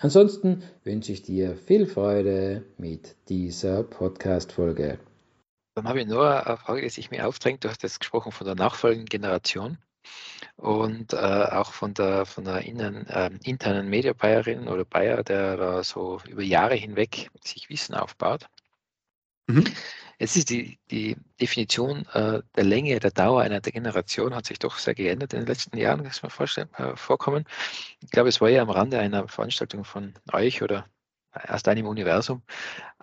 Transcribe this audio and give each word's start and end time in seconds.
Ansonsten 0.00 0.62
wünsche 0.84 1.12
ich 1.12 1.22
dir 1.22 1.56
viel 1.56 1.86
Freude 1.86 2.64
mit 2.76 3.16
dieser 3.28 3.82
Podcast-Folge. 3.82 4.98
Dann 5.74 5.88
habe 5.88 6.00
ich 6.00 6.06
nur 6.06 6.46
eine 6.46 6.56
Frage, 6.56 6.82
die 6.82 6.88
sich 6.88 7.10
mir 7.10 7.26
aufdrängt. 7.26 7.64
Du 7.64 7.68
hast 7.68 7.82
jetzt 7.82 7.98
gesprochen 7.98 8.30
von 8.30 8.46
der 8.46 8.54
nachfolgenden 8.54 9.06
Generation 9.06 9.78
und 10.56 11.12
äh, 11.12 11.16
auch 11.16 11.72
von 11.72 11.94
der, 11.94 12.26
von 12.26 12.44
der 12.44 12.64
innen, 12.64 13.06
äh, 13.08 13.30
internen 13.44 13.88
Media-Buyerin 13.88 14.68
oder 14.68 14.84
Buyer, 14.84 15.24
der 15.24 15.56
da 15.56 15.82
so 15.82 16.20
über 16.28 16.42
Jahre 16.42 16.74
hinweg 16.74 17.30
sich 17.42 17.68
Wissen 17.68 17.94
aufbaut. 17.94 18.48
Mhm. 19.46 19.64
Jetzt 20.18 20.36
ist 20.36 20.50
die, 20.50 20.78
die 20.90 21.16
Definition 21.40 22.04
äh, 22.12 22.42
der 22.56 22.64
Länge, 22.64 22.98
der 22.98 23.12
Dauer 23.12 23.42
einer 23.42 23.60
der 23.60 23.72
Generation 23.72 24.34
hat 24.34 24.46
sich 24.46 24.58
doch 24.58 24.78
sehr 24.78 24.94
geändert 24.94 25.32
in 25.32 25.40
den 25.40 25.46
letzten 25.46 25.76
Jahren, 25.76 26.02
kann 26.02 26.10
ich 26.12 26.22
mir 26.22 26.30
vorstellen, 26.30 26.68
äh, 26.74 26.96
vorkommen. 26.96 27.44
Ich 28.02 28.10
glaube, 28.10 28.28
es 28.28 28.40
war 28.40 28.48
ja 28.48 28.62
am 28.62 28.70
Rande 28.70 28.98
einer 28.98 29.28
Veranstaltung 29.28 29.84
von 29.84 30.14
euch 30.32 30.62
oder 30.62 30.86
aus 31.30 31.62
deinem 31.62 31.86
Universum, 31.86 32.42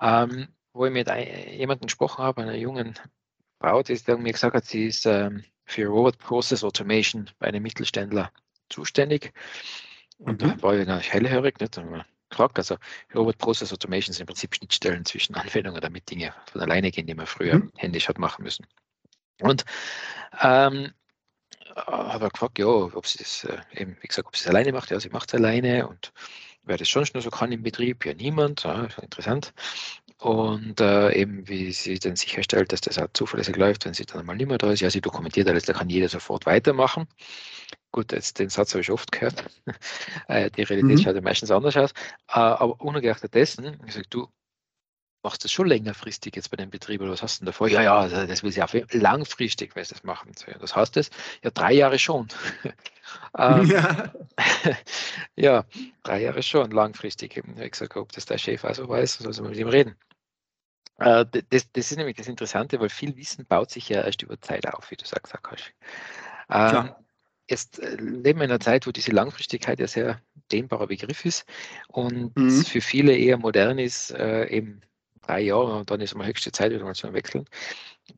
ähm, 0.02 0.50
wo 0.74 0.86
ich 0.86 0.92
mit 0.92 1.08
jemandem 1.08 1.88
gesprochen 1.88 2.24
habe, 2.24 2.42
einer 2.42 2.56
jungen 2.56 2.96
Frau, 3.60 3.82
die 3.82 3.98
mir 4.18 4.34
gesagt 4.34 4.56
hat, 4.56 4.66
sie 4.66 4.88
ist 4.88 5.06
ähm, 5.06 5.44
für 5.66 5.88
Robot 5.88 6.18
Process 6.18 6.64
Automation 6.64 7.30
bei 7.40 7.48
einem 7.48 7.64
Mittelständler 7.64 8.32
zuständig. 8.70 9.32
Und 10.18 10.42
mhm. 10.42 10.58
da 10.58 10.62
war 10.62 10.76
ich 10.76 10.86
natürlich 10.86 11.14
hellhörig, 11.14 11.60
nicht? 11.60 11.80
Gefragt. 12.36 12.58
Also 12.58 12.78
Robot 13.14 13.38
Process 13.38 13.74
Automation 13.74 14.14
sind 14.14 14.22
im 14.22 14.28
Prinzip 14.28 14.56
Schnittstellen 14.56 15.06
zwischen 15.06 15.36
Anwendungen, 15.36 15.82
damit 15.82 16.10
Dinge 16.10 16.34
von 16.52 16.62
alleine 16.62 16.92
gehen, 16.92 17.08
die 17.08 17.16
man 17.16 17.26
früher 17.26 17.56
mhm. 17.56 17.72
händisch 17.76 18.08
hat 18.08 18.20
machen 18.20 18.44
müssen. 18.44 18.68
Und 19.42 19.66
ähm, 20.42 20.92
habe 21.76 22.30
gefragt, 22.30 22.60
ja, 22.60 22.68
ob 22.68 23.06
sie 23.06 23.20
das 23.20 23.44
äh, 23.44 23.58
eben, 23.74 23.98
wie 24.02 24.08
gesagt, 24.08 24.28
ob 24.28 24.36
sie 24.36 24.44
es 24.44 24.48
alleine 24.48 24.72
macht. 24.72 24.92
Ja, 24.92 25.00
sie 25.00 25.10
macht 25.10 25.30
es 25.30 25.36
alleine 25.36 25.88
und 25.88 26.14
wer 26.64 26.78
das 26.78 26.90
sonst 26.90 27.14
nur 27.14 27.22
so 27.22 27.30
kann 27.30 27.52
im 27.52 27.64
Betrieb, 27.64 28.06
ja 28.06 28.14
niemand, 28.14 28.64
ja, 28.64 28.88
interessant. 29.02 29.54
Und 30.20 30.80
äh, 30.80 31.14
eben, 31.14 31.48
wie 31.48 31.72
sie 31.74 32.00
dann 32.00 32.16
sicherstellt, 32.16 32.72
dass 32.72 32.82
das 32.82 32.98
auch 32.98 33.08
zuverlässig 33.14 33.58
läuft, 33.58 33.86
wenn 33.86 33.94
sie 33.94 34.06
dann 34.06 34.26
mal 34.26 34.36
nicht 34.36 34.48
mehr 34.48 34.58
da 34.58 34.72
ist. 34.72 34.80
Ja, 34.80 34.90
sie 34.90 35.02
dokumentiert 35.02 35.48
alles, 35.48 35.66
da 35.66 35.74
kann 35.74 35.90
jeder 35.90 36.10
sofort 36.10 36.46
weitermachen. 36.46 37.08
Gut, 37.96 38.12
jetzt, 38.12 38.40
den 38.40 38.50
Satz 38.50 38.74
habe 38.74 38.82
ich 38.82 38.92
oft 38.92 39.10
gehört. 39.14 39.46
Äh, 40.28 40.52
die 40.52 40.64
Realität 40.64 40.98
mhm. 40.98 41.02
schaut 41.02 41.16
ja 41.16 41.22
meistens 41.22 41.50
anders 41.50 41.78
aus. 41.78 41.92
Äh, 42.28 42.40
aber 42.40 42.82
ungeachtet 42.82 43.34
dessen, 43.36 43.80
ich 43.88 43.94
sage, 43.94 44.08
du 44.10 44.28
machst 45.24 45.46
das 45.46 45.52
schon 45.54 45.68
längerfristig 45.68 46.36
jetzt 46.36 46.52
bei 46.52 46.58
dem 46.58 46.70
Betrieb 46.70 47.00
oder 47.00 47.12
was 47.12 47.24
hast 47.24 47.38
du 47.38 47.40
denn 47.42 47.46
davor? 47.46 47.70
Ja, 47.70 47.82
ja, 47.82 48.26
das 48.26 48.44
will 48.44 48.52
sie 48.52 48.62
auch 48.62 48.74
langfristig, 48.92 49.78
wenn 49.78 49.86
sie 49.86 49.94
das 49.94 50.04
machen. 50.04 50.34
Das 50.60 50.76
heißt 50.76 50.98
das? 50.98 51.10
Ja, 51.42 51.52
drei 51.52 51.72
Jahre 51.72 51.98
schon. 51.98 52.28
ähm, 53.38 53.66
ja. 53.68 54.12
ja. 55.38 55.66
drei 56.04 56.22
Jahre 56.24 56.44
schon, 56.44 56.72
langfristig. 56.72 57.38
Ich 57.38 57.44
habe 57.46 57.70
gesagt, 57.70 57.96
ob 57.96 58.12
das 58.12 58.26
der 58.26 58.40
Chef 58.40 58.66
also 58.66 58.90
weiß, 58.90 59.20
soll 59.20 59.34
man 59.44 59.52
mit 59.52 59.60
ihm 59.60 59.70
reden. 59.70 59.96
Äh, 60.98 61.24
das, 61.50 61.72
das, 61.72 61.92
ist 61.92 61.96
nämlich 61.96 62.18
das 62.18 62.28
Interessante, 62.28 62.78
weil 62.82 62.90
viel 62.90 63.16
Wissen 63.16 63.46
baut 63.46 63.72
sich 63.72 63.88
ja 63.88 64.02
erst 64.02 64.22
über 64.22 64.42
Zeit 64.42 64.68
auf, 64.68 64.92
wie 64.92 64.98
du 64.98 65.06
sagst, 65.06 65.34
Akash. 65.34 65.74
Ähm, 66.50 66.90
jetzt 67.50 67.80
äh, 67.80 67.96
leben 67.96 68.40
wir 68.40 68.46
in 68.46 68.52
einer 68.52 68.60
Zeit, 68.60 68.88
wo 68.88 68.92
diese 68.92 69.12
Langfristigkeit 69.12 69.80
ja 69.80 69.88
sehr 69.88 70.22
dehnbarer 70.52 70.88
Begriff 70.88 71.26
ist 71.26 71.46
und 71.88 72.36
mhm. 72.36 72.64
für 72.64 72.82
viele 72.82 73.16
eher 73.16 73.38
modern 73.38 73.80
ist, 73.80 74.12
äh, 74.12 74.48
eben 74.48 74.82
drei 75.22 75.42
Jahre 75.42 75.78
und 75.78 75.90
dann 75.90 76.02
ist 76.02 76.16
mal 76.16 76.28
höchste 76.28 76.52
Zeit, 76.52 76.72
wieder 76.72 76.84
mal 76.84 76.94
zu 76.94 77.12
wechseln. 77.14 77.46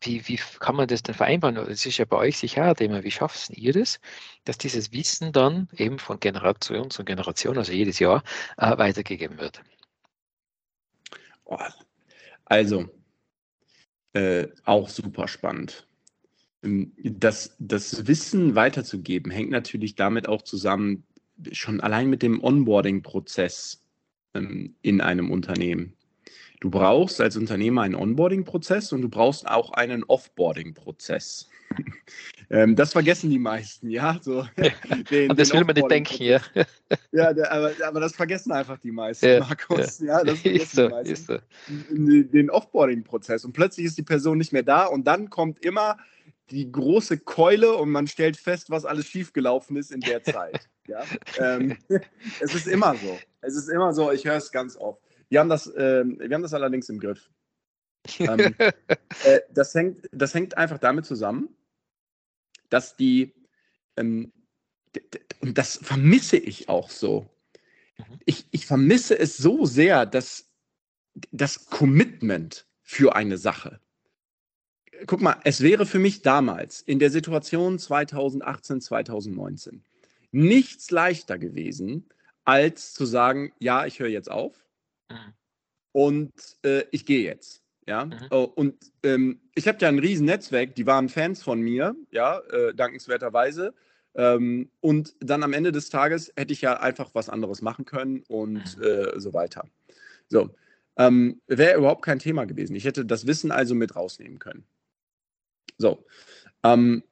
Wie, 0.01 0.27
wie 0.27 0.37
kann 0.59 0.75
man 0.75 0.87
das 0.87 1.03
denn 1.03 1.15
vereinbaren? 1.15 1.55
Das 1.55 1.85
ist 1.85 1.97
ja 1.97 2.05
bei 2.05 2.17
euch 2.17 2.37
sicher 2.37 2.63
ein 2.63 2.75
Thema. 2.75 3.03
Wie 3.03 3.11
schafft 3.11 3.49
ihr 3.51 3.71
das, 3.71 3.99
dass 4.43 4.57
dieses 4.57 4.91
Wissen 4.91 5.31
dann 5.31 5.69
eben 5.77 5.97
von 5.99 6.19
Generation 6.19 6.89
zu 6.89 7.05
Generation, 7.05 7.57
also 7.57 7.71
jedes 7.71 7.99
Jahr, 7.99 8.23
äh, 8.57 8.77
weitergegeben 8.77 9.37
wird? 9.39 9.61
Oh, 11.45 11.57
also, 12.43 12.89
äh, 14.13 14.47
auch 14.65 14.89
super 14.89 15.27
spannend. 15.29 15.86
Ähm, 16.67 16.93
das, 16.97 17.55
das 17.59 18.07
Wissen 18.07 18.55
weiterzugeben 18.55 19.31
hängt 19.31 19.51
natürlich 19.51 19.95
damit 19.95 20.27
auch 20.27 20.41
zusammen, 20.41 21.03
schon 21.51 21.81
allein 21.81 22.09
mit 22.09 22.21
dem 22.23 22.43
Onboarding-Prozess 22.43 23.83
ähm, 24.33 24.75
in 24.81 25.01
einem 25.01 25.31
Unternehmen. 25.31 25.93
Du 26.59 26.71
brauchst 26.71 27.21
als 27.21 27.37
Unternehmer 27.37 27.83
einen 27.83 27.93
Onboarding-Prozess 27.93 28.91
und 28.91 29.03
du 29.03 29.09
brauchst 29.09 29.47
auch 29.47 29.71
einen 29.71 30.03
Offboarding-Prozess. 30.03 31.49
ähm, 32.49 32.75
das 32.75 32.93
vergessen 32.93 33.29
die 33.29 33.37
meisten, 33.37 33.91
ja. 33.91 34.17
So, 34.21 34.47
den, 35.11 35.29
und 35.29 35.39
das 35.39 35.53
will 35.53 35.63
man 35.63 35.75
nicht 35.75 35.91
denken, 35.91 36.23
ja. 36.23 36.41
ja, 37.11 37.29
aber, 37.51 37.73
aber, 37.85 37.99
das 37.99 38.15
vergessen 38.15 38.51
einfach 38.51 38.79
die 38.79 38.91
meisten, 38.91 39.27
ja, 39.27 39.39
Markus. 39.41 39.99
Ja, 39.99 40.17
ja 40.19 40.23
das 40.23 40.43
ist 40.43 40.71
so, 40.71 40.87
ist 40.87 41.27
so. 41.27 41.37
Den 41.91 42.49
Offboarding-Prozess. 42.49 43.45
Und 43.45 43.53
plötzlich 43.53 43.85
ist 43.85 43.97
die 43.99 44.03
Person 44.03 44.39
nicht 44.39 44.53
mehr 44.53 44.63
da 44.63 44.85
und 44.85 45.05
dann 45.05 45.29
kommt 45.29 45.63
immer 45.63 45.97
die 46.49 46.71
große 46.71 47.19
Keule 47.19 47.75
und 47.75 47.89
man 47.89 48.07
stellt 48.07 48.37
fest, 48.37 48.69
was 48.69 48.85
alles 48.85 49.07
schiefgelaufen 49.07 49.75
ist 49.77 49.91
in 49.91 50.01
der 50.01 50.23
Zeit. 50.23 50.69
ja? 50.87 51.03
Ähm, 51.37 51.77
es 52.39 52.55
ist 52.55 52.67
immer 52.67 52.95
so. 52.95 53.19
Es 53.41 53.55
ist 53.55 53.69
immer 53.69 53.93
so, 53.93 54.11
ich 54.11 54.25
höre 54.25 54.37
es 54.37 54.51
ganz 54.51 54.77
oft. 54.77 55.01
Wir 55.29 55.39
haben 55.39 55.49
das, 55.49 55.67
äh, 55.67 56.03
wir 56.05 56.33
haben 56.33 56.41
das 56.41 56.53
allerdings 56.53 56.89
im 56.89 56.99
Griff. 56.99 57.29
ähm, 58.19 58.55
äh, 58.59 59.39
das, 59.51 59.73
hängt, 59.73 60.07
das 60.11 60.33
hängt 60.33 60.57
einfach 60.57 60.77
damit 60.77 61.05
zusammen, 61.05 61.49
dass 62.69 62.95
die, 62.95 63.33
ähm, 63.97 64.31
und 65.41 65.57
das 65.57 65.77
vermisse 65.77 66.37
ich 66.37 66.69
auch 66.69 66.89
so. 66.89 67.29
Mhm. 67.97 68.19
Ich, 68.25 68.47
ich 68.51 68.65
vermisse 68.65 69.19
es 69.19 69.37
so 69.37 69.65
sehr, 69.65 70.05
dass 70.05 70.49
das 71.31 71.65
Commitment 71.65 72.67
für 72.81 73.15
eine 73.15 73.37
Sache. 73.37 73.81
Guck 75.05 75.21
mal, 75.21 75.37
es 75.43 75.61
wäre 75.61 75.85
für 75.85 75.99
mich 75.99 76.21
damals 76.21 76.81
in 76.81 76.99
der 76.99 77.11
Situation 77.11 77.77
2018, 77.77 78.81
2019 78.81 79.83
nichts 80.31 80.91
leichter 80.91 81.37
gewesen, 81.37 82.09
als 82.45 82.93
zu 82.93 83.05
sagen, 83.05 83.53
ja, 83.59 83.85
ich 83.85 83.99
höre 83.99 84.07
jetzt 84.07 84.31
auf 84.31 84.67
Mhm. 85.09 85.33
Und 85.91 86.33
äh, 86.63 86.83
ich 86.91 87.05
gehe 87.05 87.23
jetzt. 87.23 87.63
Ja, 87.85 88.05
mhm. 88.05 88.17
oh, 88.31 88.43
und 88.43 88.75
ähm, 89.03 89.39
ich 89.55 89.67
habe 89.67 89.77
ja 89.79 89.87
ein 89.87 89.99
riesen 89.99 90.25
Netzwerk, 90.25 90.75
die 90.75 90.85
waren 90.85 91.07
Fans 91.07 91.41
von 91.41 91.61
mir, 91.61 91.95
ja, 92.11 92.39
äh, 92.39 92.73
dankenswerterweise. 92.73 93.73
Ähm, 94.13 94.69
und 94.81 95.15
dann 95.19 95.43
am 95.43 95.53
Ende 95.53 95.71
des 95.71 95.89
Tages 95.89 96.33
hätte 96.35 96.51
ich 96.51 96.61
ja 96.61 96.79
einfach 96.79 97.11
was 97.13 97.29
anderes 97.29 97.61
machen 97.61 97.85
können 97.85 98.23
und 98.27 98.77
mhm. 98.77 98.83
äh, 98.83 99.19
so 99.19 99.33
weiter. 99.33 99.67
So, 100.27 100.49
ähm, 100.97 101.41
wäre 101.47 101.77
überhaupt 101.77 102.03
kein 102.03 102.19
Thema 102.19 102.45
gewesen. 102.45 102.75
Ich 102.75 102.83
hätte 102.83 103.05
das 103.05 103.25
Wissen 103.25 103.51
also 103.51 103.73
mit 103.73 103.95
rausnehmen 103.95 104.39
können. 104.39 104.65
So, 105.77 106.05
ähm, 106.63 107.03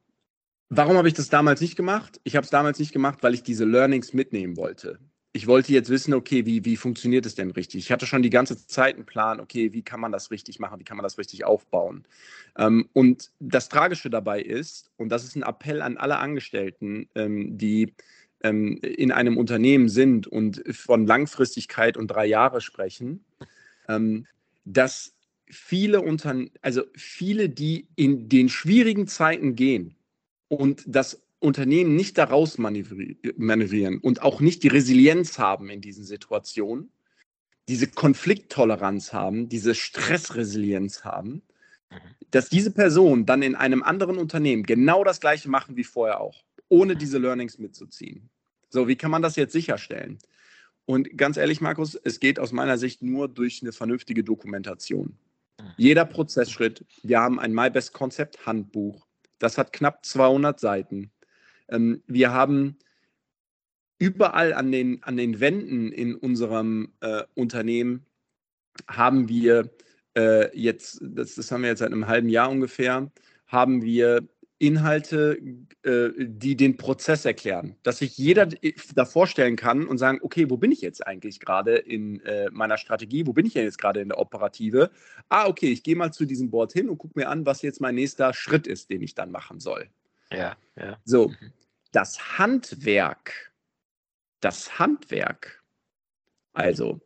warum 0.69 0.97
habe 0.97 1.07
ich 1.07 1.13
das 1.13 1.29
damals 1.29 1.61
nicht 1.61 1.75
gemacht? 1.75 2.19
Ich 2.23 2.35
habe 2.35 2.45
es 2.45 2.49
damals 2.49 2.79
nicht 2.79 2.93
gemacht, 2.93 3.19
weil 3.21 3.33
ich 3.33 3.43
diese 3.43 3.65
Learnings 3.65 4.13
mitnehmen 4.13 4.57
wollte 4.57 4.99
ich 5.35 5.47
wollte 5.47 5.73
jetzt 5.73 5.89
wissen, 5.89 6.13
okay, 6.13 6.45
wie, 6.45 6.63
wie 6.63 6.77
funktioniert 6.77 7.25
es 7.25 7.35
denn 7.35 7.51
richtig? 7.51 7.83
Ich 7.83 7.91
hatte 7.91 8.05
schon 8.05 8.21
die 8.21 8.29
ganze 8.29 8.55
Zeit 8.67 8.95
einen 8.95 9.05
Plan, 9.05 9.41
okay, 9.41 9.73
wie 9.73 9.81
kann 9.81 9.99
man 9.99 10.13
das 10.13 10.31
richtig 10.31 10.59
machen, 10.59 10.79
wie 10.79 10.85
kann 10.85 10.95
man 10.95 11.03
das 11.03 11.17
richtig 11.17 11.43
aufbauen? 11.43 12.05
Ähm, 12.57 12.87
und 12.93 13.31
das 13.41 13.67
Tragische 13.67 14.09
dabei 14.09 14.41
ist, 14.41 14.91
und 14.95 15.09
das 15.09 15.25
ist 15.25 15.35
ein 15.35 15.43
Appell 15.43 15.81
an 15.81 15.97
alle 15.97 16.19
Angestellten, 16.19 17.09
ähm, 17.15 17.57
die 17.57 17.93
ähm, 18.43 18.77
in 18.77 19.11
einem 19.11 19.37
Unternehmen 19.37 19.89
sind 19.89 20.25
und 20.25 20.63
von 20.73 21.05
Langfristigkeit 21.05 21.97
und 21.97 22.07
drei 22.07 22.27
Jahre 22.27 22.61
sprechen, 22.61 23.25
ähm, 23.89 24.27
dass 24.63 25.14
viele 25.49 26.01
Unternehmen, 26.01 26.51
also 26.61 26.83
viele, 26.95 27.49
die 27.49 27.87
in 27.95 28.29
den 28.29 28.49
schwierigen 28.49 29.07
Zeiten 29.07 29.55
gehen 29.55 29.95
und 30.47 30.83
das 30.87 31.21
Unternehmen 31.39 31.95
nicht 31.95 32.17
daraus 32.17 32.57
manövrieren 32.57 33.99
und 33.99 34.21
auch 34.21 34.39
nicht 34.41 34.63
die 34.63 34.67
Resilienz 34.69 35.37
haben 35.37 35.69
in 35.69 35.81
diesen 35.81 36.03
Situationen, 36.03 36.89
diese 37.67 37.87
Konflikttoleranz 37.87 39.13
haben, 39.13 39.49
diese 39.49 39.75
Stressresilienz 39.75 41.03
haben, 41.03 41.41
mhm. 41.89 41.95
dass 42.31 42.49
diese 42.49 42.71
Personen 42.71 43.25
dann 43.25 43.41
in 43.41 43.55
einem 43.55 43.83
anderen 43.83 44.17
Unternehmen 44.17 44.63
genau 44.63 45.03
das 45.03 45.19
gleiche 45.19 45.49
machen 45.49 45.75
wie 45.75 45.83
vorher 45.83 46.21
auch, 46.21 46.43
ohne 46.69 46.95
mhm. 46.95 46.99
diese 46.99 47.17
Learnings 47.17 47.59
mitzuziehen. 47.59 48.29
So, 48.69 48.87
wie 48.87 48.95
kann 48.95 49.11
man 49.11 49.21
das 49.21 49.35
jetzt 49.35 49.53
sicherstellen? 49.53 50.19
Und 50.85 51.17
ganz 51.17 51.37
ehrlich, 51.37 51.61
Markus, 51.61 51.95
es 51.95 52.19
geht 52.19 52.39
aus 52.39 52.51
meiner 52.51 52.77
Sicht 52.77 53.01
nur 53.01 53.27
durch 53.27 53.61
eine 53.61 53.71
vernünftige 53.71 54.23
Dokumentation. 54.23 55.17
Jeder 55.77 56.05
Prozessschritt, 56.05 56.85
wir 57.03 57.19
haben 57.19 57.39
ein 57.39 57.53
My 57.53 57.69
Best 57.69 57.93
Concept 57.93 58.45
Handbuch, 58.45 59.05
das 59.39 59.57
hat 59.57 59.73
knapp 59.73 60.05
200 60.05 60.59
Seiten. 60.59 61.11
Ähm, 61.69 62.03
wir 62.07 62.31
haben 62.31 62.77
überall 63.97 64.53
an 64.53 64.71
den, 64.71 65.03
an 65.03 65.17
den 65.17 65.39
Wänden 65.39 65.91
in 65.91 66.15
unserem 66.15 66.93
äh, 66.99 67.23
Unternehmen 67.33 68.05
haben 68.89 69.29
wir 69.29 69.69
äh, 70.17 70.55
jetzt, 70.57 70.99
das, 71.01 71.35
das 71.35 71.51
haben 71.51 71.61
wir 71.61 71.69
jetzt 71.69 71.79
seit 71.79 71.91
einem 71.91 72.07
halben 72.07 72.29
Jahr 72.29 72.49
ungefähr, 72.49 73.11
haben 73.47 73.83
wir 73.83 74.27
Inhalte, 74.57 75.37
äh, 75.83 76.09
die 76.17 76.55
den 76.55 76.77
Prozess 76.77 77.25
erklären, 77.25 77.75
dass 77.83 77.97
sich 77.97 78.17
jeder 78.17 78.47
da 78.95 79.05
vorstellen 79.05 79.57
kann 79.57 79.85
und 79.85 79.97
sagen, 79.97 80.19
okay, 80.21 80.49
wo 80.49 80.55
bin 80.55 80.71
ich 80.71 80.81
jetzt 80.81 81.05
eigentlich 81.05 81.41
gerade 81.41 81.75
in 81.75 82.21
äh, 82.21 82.49
meiner 82.51 82.77
Strategie, 82.77 83.27
wo 83.27 83.33
bin 83.33 83.45
ich 83.45 83.53
denn 83.53 83.65
jetzt 83.65 83.77
gerade 83.77 83.99
in 83.99 84.09
der 84.09 84.17
Operative? 84.17 84.91
Ah, 85.27 85.47
okay, 85.47 85.67
ich 85.67 85.83
gehe 85.83 85.97
mal 85.97 86.13
zu 86.13 86.25
diesem 86.25 86.51
Board 86.51 86.71
hin 86.71 86.89
und 86.89 86.97
gucke 86.97 87.19
mir 87.19 87.27
an, 87.27 87.45
was 87.45 87.61
jetzt 87.63 87.81
mein 87.81 87.95
nächster 87.95 88.33
Schritt 88.33 88.65
ist, 88.65 88.89
den 88.89 89.01
ich 89.01 89.13
dann 89.13 89.29
machen 89.29 89.59
soll. 89.59 89.89
Ja, 90.31 90.55
ja. 90.77 90.97
So, 91.03 91.29
mhm. 91.29 91.51
das 91.91 92.37
Handwerk, 92.37 93.53
das 94.39 94.79
Handwerk, 94.79 95.63
also 96.53 97.01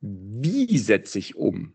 wie 0.00 0.78
setze 0.78 1.18
ich 1.18 1.36
um? 1.36 1.74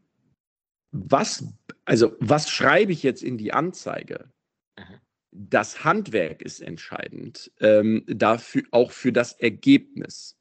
Was, 0.92 1.46
also 1.86 2.16
was 2.20 2.50
schreibe 2.50 2.92
ich 2.92 3.04
jetzt 3.04 3.22
in 3.22 3.38
die 3.38 3.54
Anzeige? 3.54 4.32
Mhm. 4.78 5.00
Das 5.32 5.84
Handwerk 5.84 6.42
ist 6.44 6.62
entscheidend, 6.62 7.52
ähm, 7.60 8.04
dafür 8.08 8.64
auch 8.72 8.92
für 8.92 9.12
das 9.12 9.34
Ergebnis. 9.34 10.38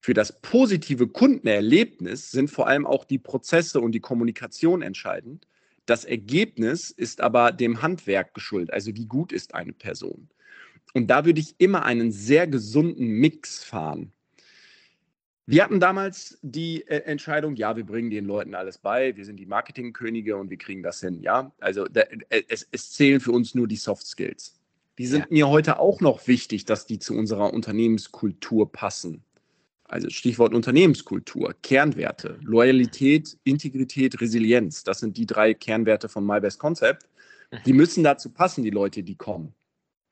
Für 0.00 0.14
das 0.14 0.40
positive 0.40 1.06
Kundenerlebnis 1.06 2.30
sind 2.30 2.50
vor 2.50 2.66
allem 2.66 2.86
auch 2.86 3.04
die 3.04 3.18
Prozesse 3.18 3.80
und 3.80 3.92
die 3.92 4.00
Kommunikation 4.00 4.82
entscheidend. 4.82 5.46
Das 5.86 6.04
Ergebnis 6.04 6.90
ist 6.90 7.20
aber 7.20 7.52
dem 7.52 7.82
Handwerk 7.82 8.34
geschuldet, 8.34 8.72
also 8.72 8.94
wie 8.94 9.06
gut 9.06 9.32
ist 9.32 9.54
eine 9.54 9.72
Person. 9.72 10.28
Und 10.94 11.08
da 11.08 11.24
würde 11.24 11.40
ich 11.40 11.54
immer 11.58 11.84
einen 11.84 12.10
sehr 12.10 12.46
gesunden 12.46 13.06
Mix 13.06 13.62
fahren. 13.62 14.12
Wir 15.46 15.64
hatten 15.64 15.80
damals 15.80 16.38
die 16.42 16.86
äh, 16.86 16.98
Entscheidung, 17.04 17.56
ja, 17.56 17.76
wir 17.76 17.84
bringen 17.84 18.10
den 18.10 18.26
Leuten 18.26 18.54
alles 18.54 18.78
bei, 18.78 19.16
wir 19.16 19.24
sind 19.24 19.38
die 19.38 19.46
Marketingkönige 19.46 20.36
und 20.36 20.50
wir 20.50 20.56
kriegen 20.56 20.82
das 20.82 21.00
hin, 21.00 21.20
ja. 21.20 21.52
Also 21.60 21.86
da, 21.86 22.02
äh, 22.28 22.42
es, 22.48 22.66
es, 22.70 22.92
zählen 22.92 23.20
für 23.20 23.32
uns 23.32 23.54
nur 23.54 23.66
die 23.66 23.76
Soft 23.76 24.06
Skills. 24.06 24.60
Die 24.98 25.06
sind 25.06 25.22
ja. 25.22 25.26
mir 25.30 25.48
heute 25.48 25.80
auch 25.80 26.00
noch 26.00 26.28
wichtig, 26.28 26.64
dass 26.64 26.86
die 26.86 26.98
zu 26.98 27.14
unserer 27.14 27.52
Unternehmenskultur 27.52 28.70
passen. 28.70 29.24
Also 29.84 30.08
Stichwort 30.10 30.54
Unternehmenskultur, 30.54 31.54
Kernwerte, 31.62 32.38
Loyalität, 32.42 33.36
Integrität, 33.44 34.20
Resilienz. 34.20 34.84
Das 34.84 35.00
sind 35.00 35.16
die 35.16 35.26
drei 35.26 35.54
Kernwerte 35.54 36.08
von 36.08 36.24
My 36.24 36.40
Best 36.40 36.60
Concept. 36.60 37.08
Mhm. 37.50 37.58
Die 37.66 37.72
müssen 37.72 38.04
dazu 38.04 38.30
passen, 38.30 38.62
die 38.62 38.70
Leute, 38.70 39.02
die 39.02 39.16
kommen. 39.16 39.54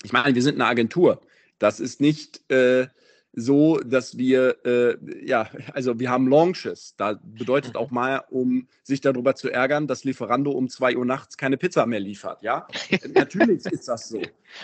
Ich 0.02 0.12
meine, 0.12 0.34
wir 0.34 0.42
sind 0.42 0.56
eine 0.56 0.66
Agentur. 0.66 1.20
Das 1.58 1.78
ist 1.78 2.00
nicht 2.00 2.50
äh, 2.50 2.88
so, 3.32 3.78
dass 3.78 4.18
wir, 4.18 4.56
äh, 4.64 4.96
ja, 5.24 5.48
also 5.72 6.00
wir 6.00 6.10
haben 6.10 6.28
Launches. 6.28 6.94
Da 6.96 7.20
bedeutet 7.22 7.76
auch 7.76 7.90
mal, 7.90 8.24
um 8.30 8.66
sich 8.82 9.00
darüber 9.00 9.36
zu 9.36 9.50
ärgern, 9.50 9.86
dass 9.86 10.04
Lieferando 10.04 10.50
um 10.50 10.68
2 10.68 10.96
Uhr 10.96 11.04
nachts 11.04 11.36
keine 11.36 11.56
Pizza 11.56 11.86
mehr 11.86 12.00
liefert. 12.00 12.42
Ja, 12.42 12.66
natürlich 13.14 13.64
ist 13.66 13.88
das 13.88 14.08
so. 14.08 14.20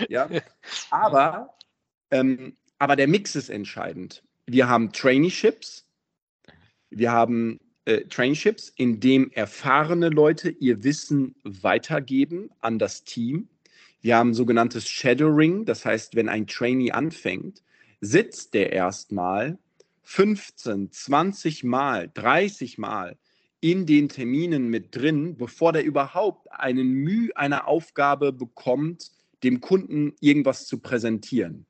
Ja, 0.08 0.28
aber, 0.90 1.54
ähm, 2.10 2.56
aber 2.78 2.96
der 2.96 3.06
Mix 3.06 3.36
ist 3.36 3.50
entscheidend. 3.50 4.24
Wir 4.46 4.68
haben 4.68 4.92
Traineeships. 4.92 5.86
Wir 6.90 7.12
haben 7.12 7.60
äh, 7.84 8.02
Traineeships, 8.02 8.72
in 8.76 8.98
dem 9.00 9.30
erfahrene 9.32 10.08
Leute 10.08 10.50
ihr 10.50 10.82
Wissen 10.82 11.36
weitergeben 11.44 12.50
an 12.60 12.78
das 12.78 13.04
Team. 13.04 13.48
Wir 14.00 14.16
haben 14.16 14.34
sogenanntes 14.34 14.88
Shadowing, 14.88 15.64
das 15.64 15.84
heißt, 15.84 16.16
wenn 16.16 16.28
ein 16.28 16.46
Trainee 16.46 16.92
anfängt, 16.92 17.62
sitzt 18.00 18.54
der 18.54 18.72
erstmal 18.72 19.58
15, 20.02 20.93
20 20.93 21.64
Mal, 21.64 22.10
30 22.14 22.78
Mal 22.78 23.19
in 23.60 23.87
den 23.87 24.08
Terminen 24.08 24.69
mit 24.69 24.94
drin, 24.94 25.37
bevor 25.37 25.72
der 25.72 25.84
überhaupt 25.84 26.50
einen 26.52 26.93
Mühe 26.93 27.37
einer 27.37 27.66
Aufgabe 27.66 28.32
bekommt, 28.32 29.10
dem 29.43 29.60
Kunden 29.60 30.14
irgendwas 30.20 30.66
zu 30.66 30.78
präsentieren. 30.78 31.66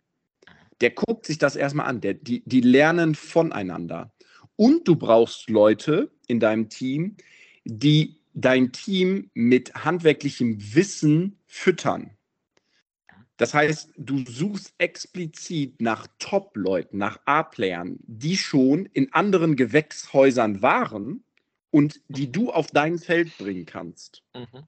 Der 0.81 0.90
guckt 0.90 1.26
sich 1.26 1.38
das 1.38 1.56
erstmal 1.56 1.87
an, 1.87 2.00
der, 2.00 2.14
die, 2.14 2.43
die 2.44 2.61
lernen 2.61 3.14
voneinander. 3.14 4.12
Und 4.56 4.87
du 4.88 4.96
brauchst 4.96 5.49
Leute 5.49 6.11
in 6.26 6.40
deinem 6.40 6.69
Team, 6.69 7.17
die 7.64 8.20
dein 8.34 8.72
Team 8.72 9.31
mit 9.32 9.75
handwerklichem 9.75 10.75
Wissen 10.75 11.38
füttern. 11.46 12.11
Das 13.37 13.53
heißt, 13.53 13.93
du 13.97 14.25
suchst 14.27 14.75
explizit 14.79 15.81
nach 15.81 16.06
Top-Leuten, 16.19 16.99
nach 16.99 17.21
A-Playern, 17.27 17.99
die 18.06 18.37
schon 18.37 18.87
in 18.87 19.12
anderen 19.12 19.56
Gewächshäusern 19.56 20.62
waren 20.62 21.23
und 21.71 22.00
die 22.09 22.33
du 22.33 22.50
auf 22.50 22.69
dein 22.71 22.99
Feld 22.99 23.37
bringen 23.37 23.67
kannst. 23.67 24.23
Mhm. 24.35 24.65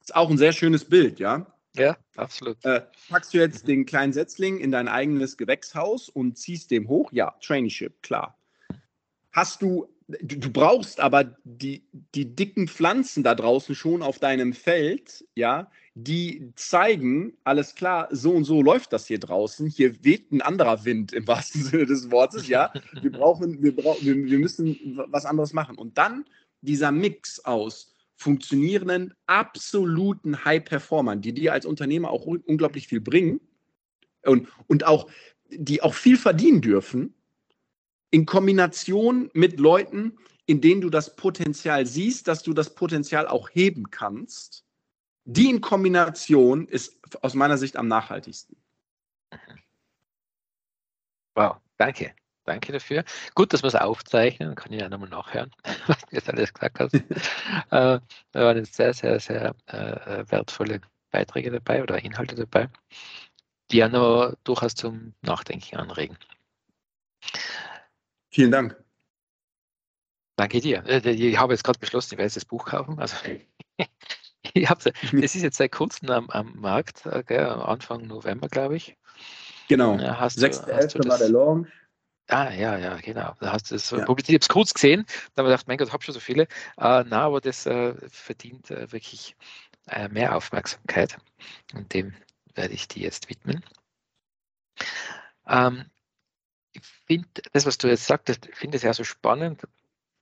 Ist 0.00 0.16
auch 0.16 0.30
ein 0.30 0.38
sehr 0.38 0.52
schönes 0.52 0.84
Bild, 0.84 1.20
ja? 1.20 1.46
Ja, 1.76 1.96
absolut. 2.16 2.64
Äh, 2.64 2.82
packst 3.08 3.32
du 3.32 3.38
jetzt 3.38 3.62
mhm. 3.62 3.68
den 3.68 3.86
kleinen 3.86 4.12
Setzling 4.12 4.58
in 4.58 4.72
dein 4.72 4.88
eigenes 4.88 5.36
Gewächshaus 5.36 6.08
und 6.08 6.36
ziehst 6.36 6.72
dem 6.72 6.88
hoch? 6.88 7.12
Ja, 7.12 7.36
Traineeship, 7.40 8.02
klar. 8.02 8.36
Hast 9.30 9.62
du 9.62 9.88
du, 10.20 10.38
du, 10.38 10.50
brauchst 10.50 11.00
aber 11.00 11.36
die, 11.44 11.84
die 12.14 12.34
dicken 12.34 12.68
Pflanzen 12.68 13.22
da 13.22 13.34
draußen 13.34 13.74
schon 13.74 14.02
auf 14.02 14.18
deinem 14.18 14.52
Feld, 14.52 15.24
ja, 15.34 15.70
die 15.94 16.52
zeigen, 16.54 17.36
alles 17.44 17.74
klar, 17.74 18.08
so 18.10 18.30
und 18.32 18.44
so 18.44 18.62
läuft 18.62 18.92
das 18.92 19.06
hier 19.06 19.18
draußen. 19.18 19.66
Hier 19.66 20.04
weht 20.04 20.30
ein 20.30 20.40
anderer 20.40 20.84
Wind 20.84 21.12
im 21.12 21.26
wahrsten 21.26 21.62
Sinne 21.64 21.86
des 21.86 22.10
Wortes, 22.10 22.48
ja. 22.48 22.72
Wir 23.00 23.10
brauchen, 23.10 23.62
wir 23.62 23.74
brauchen, 23.74 24.04
wir, 24.04 24.14
wir 24.14 24.38
müssen 24.38 25.00
was 25.08 25.26
anderes 25.26 25.52
machen. 25.52 25.76
Und 25.76 25.98
dann 25.98 26.24
dieser 26.62 26.92
Mix 26.92 27.44
aus 27.44 27.94
funktionierenden, 28.16 29.14
absoluten 29.26 30.44
High-Performern, 30.44 31.22
die 31.22 31.32
dir 31.32 31.54
als 31.54 31.64
Unternehmer 31.64 32.10
auch 32.10 32.26
unglaublich 32.26 32.86
viel 32.86 33.00
bringen 33.00 33.40
und, 34.24 34.48
und 34.66 34.84
auch, 34.84 35.10
die 35.48 35.82
auch 35.82 35.94
viel 35.94 36.18
verdienen 36.18 36.60
dürfen, 36.60 37.14
in 38.10 38.26
Kombination 38.26 39.30
mit 39.32 39.58
Leuten, 39.58 40.18
in 40.46 40.60
denen 40.60 40.80
du 40.80 40.90
das 40.90 41.16
Potenzial 41.16 41.86
siehst, 41.86 42.28
dass 42.28 42.42
du 42.42 42.52
das 42.52 42.74
Potenzial 42.74 43.26
auch 43.26 43.48
heben 43.50 43.90
kannst, 43.90 44.64
die 45.32 45.48
in 45.48 45.60
Kombination 45.60 46.66
ist 46.66 46.98
aus 47.22 47.34
meiner 47.34 47.56
Sicht 47.56 47.76
am 47.76 47.88
nachhaltigsten. 47.88 48.56
Wow, 51.34 51.56
danke. 51.76 52.14
Danke 52.44 52.72
dafür. 52.72 53.04
Gut, 53.34 53.52
dass 53.52 53.62
wir 53.62 53.68
es 53.68 53.76
aufzeichnen, 53.76 54.56
kann 54.56 54.72
ich 54.72 54.80
ja 54.80 54.88
nochmal 54.88 55.08
nachhören, 55.08 55.52
was 55.86 56.00
du 56.00 56.16
jetzt 56.16 56.28
alles 56.28 56.52
gesagt 56.52 56.80
hast. 56.80 56.94
äh, 56.94 57.00
da 57.70 58.00
waren 58.32 58.56
jetzt 58.56 58.74
sehr, 58.74 58.92
sehr, 58.92 59.20
sehr 59.20 59.54
äh, 59.66 60.24
wertvolle 60.28 60.80
Beiträge 61.12 61.52
dabei 61.52 61.82
oder 61.82 62.02
Inhalte 62.02 62.34
dabei, 62.34 62.68
die 63.70 63.76
ja 63.76 63.88
noch 63.88 64.34
durchaus 64.42 64.74
zum 64.74 65.14
Nachdenken 65.22 65.76
anregen. 65.76 66.18
Vielen 68.30 68.50
Dank. 68.50 68.76
Danke 70.36 70.60
dir. 70.60 70.82
Äh, 70.86 71.08
ich 71.10 71.38
habe 71.38 71.52
jetzt 71.52 71.62
gerade 71.62 71.78
beschlossen, 71.78 72.14
ich 72.14 72.18
werde 72.18 72.26
jetzt 72.26 72.36
das 72.36 72.46
Buch 72.46 72.64
kaufen. 72.64 72.98
Also, 72.98 73.16
ich 74.54 74.68
habe 74.68 74.92
es 75.12 75.34
ist 75.34 75.42
jetzt 75.42 75.58
seit 75.58 75.72
kurzem 75.72 76.10
am, 76.10 76.30
am 76.30 76.54
Markt, 76.56 77.06
äh, 77.06 77.22
gell, 77.24 77.46
Anfang 77.46 78.06
November, 78.06 78.48
glaube 78.48 78.76
ich. 78.76 78.96
Genau. 79.68 79.94
6.11. 79.94 81.08
war 81.08 81.18
der 81.18 81.28
Launch. 81.28 81.68
Ah, 82.28 82.52
ja, 82.52 82.78
ja, 82.78 82.96
genau. 82.96 83.34
Da 83.40 83.52
hast 83.52 83.70
du 83.70 83.74
es 83.74 83.90
ja. 83.90 84.04
publiziert. 84.04 84.28
Ich 84.28 84.34
habe 84.36 84.42
es 84.42 84.48
kurz 84.48 84.74
gesehen, 84.74 85.04
da 85.34 85.42
habe 85.42 85.48
ich 85.48 85.52
gedacht, 85.52 85.68
mein 85.68 85.78
Gott, 85.78 85.88
ich 85.88 85.92
habe 85.92 86.04
schon 86.04 86.14
so 86.14 86.20
viele. 86.20 86.44
Äh, 86.76 87.04
na, 87.06 87.22
aber 87.22 87.40
das 87.40 87.66
äh, 87.66 87.94
verdient 88.08 88.70
äh, 88.70 88.90
wirklich 88.92 89.36
äh, 89.88 90.08
mehr 90.08 90.36
Aufmerksamkeit. 90.36 91.18
Und 91.74 91.92
dem 91.92 92.14
werde 92.54 92.74
ich 92.74 92.86
die 92.86 93.00
jetzt 93.00 93.28
widmen. 93.28 93.64
Ähm, 95.48 95.86
ich 96.72 96.82
finde, 97.06 97.28
das, 97.52 97.66
was 97.66 97.78
du 97.78 97.88
jetzt 97.88 98.06
sagtest, 98.06 98.48
finde 98.52 98.76
ich 98.76 98.82
sehr 98.82 98.94
so 98.94 99.02
spannend 99.02 99.62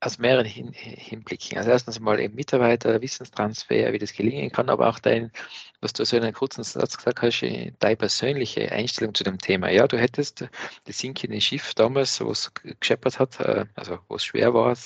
aus 0.00 0.18
mehreren 0.18 0.46
Hin 0.46 0.72
Hinblicken. 0.72 1.58
Also 1.58 1.70
erstens 1.70 1.98
mal 2.00 2.20
eben 2.20 2.34
Mitarbeiter, 2.34 3.00
Wissenstransfer, 3.00 3.92
wie 3.92 3.98
das 3.98 4.12
gelingen 4.12 4.50
kann, 4.50 4.70
aber 4.70 4.88
auch 4.88 4.98
dein, 4.98 5.32
was 5.80 5.92
du 5.92 6.04
so 6.04 6.16
in 6.16 6.22
einem 6.22 6.34
kurzen 6.34 6.62
Satz 6.62 6.96
gesagt 6.96 7.22
hast, 7.22 7.40
deine 7.80 7.96
persönliche 7.96 8.70
Einstellung 8.70 9.14
zu 9.14 9.24
dem 9.24 9.38
Thema. 9.38 9.70
Ja, 9.70 9.88
du 9.88 9.98
hättest 9.98 10.46
das 10.84 10.98
sinkende 10.98 11.40
Schiff 11.40 11.74
damals, 11.74 12.20
wo 12.20 12.30
es 12.30 12.52
gescheppert 12.54 13.18
hat, 13.18 13.40
äh, 13.40 13.66
also 13.74 13.98
wo 14.08 14.16
es 14.16 14.24
schwer 14.24 14.54
war, 14.54 14.76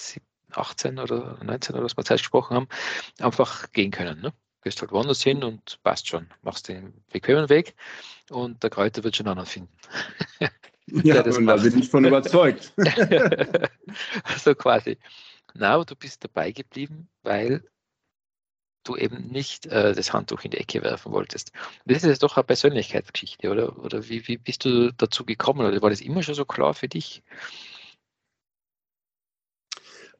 18 0.53 0.99
oder 0.99 1.39
19 1.43 1.75
oder 1.75 1.85
was 1.85 1.97
wir 1.97 2.05
Zeit 2.05 2.19
gesprochen 2.19 2.57
haben, 2.57 2.69
einfach 3.21 3.71
gehen 3.73 3.91
können. 3.91 4.21
Ne? 4.21 4.33
Gehst 4.63 4.81
halt 4.81 4.93
woanders 4.93 5.23
hin 5.23 5.43
und 5.45 5.79
passt 5.83 6.09
schon. 6.09 6.29
Machst 6.43 6.69
den 6.69 6.93
bequemen 7.11 7.49
Weg 7.49 7.75
und 8.31 8.63
der 8.63 8.71
Kräuter 8.71 9.03
wird 9.05 9.17
schon 9.17 9.29
anderen 9.29 9.49
finden. 9.49 9.77
Ja, 10.87 11.23
und 11.23 11.47
da 11.47 11.57
bin 11.57 11.79
ich 11.79 11.89
von 11.89 12.05
überzeugt. 12.05 12.73
so 14.39 14.55
quasi. 14.55 14.99
Na, 15.55 15.83
du 15.85 15.95
bist 15.95 16.25
dabei 16.25 16.53
geblieben, 16.53 17.09
weil 17.23 17.63
du 18.85 18.97
eben 18.97 19.29
nicht 19.29 19.67
äh, 19.67 19.95
das 19.95 20.13
Handtuch 20.13 20.43
in 20.45 20.51
die 20.51 20.59
Ecke 20.59 20.83
werfen 20.83 21.13
wolltest. 21.13 21.53
Das 21.85 22.03
ist 22.03 22.23
doch 22.23 22.37
eine 22.37 22.45
Persönlichkeitsgeschichte, 22.45 23.51
oder? 23.51 23.79
Oder 23.79 24.09
wie, 24.09 24.27
wie 24.27 24.39
bist 24.39 24.65
du 24.65 24.93
dazu 24.93 25.25
gekommen? 25.25 25.67
Oder 25.67 25.81
war 25.83 25.91
das 25.91 26.01
immer 26.01 26.23
schon 26.23 26.35
so 26.35 26.45
klar 26.45 26.75
für 26.75 26.89
dich? 26.89 27.23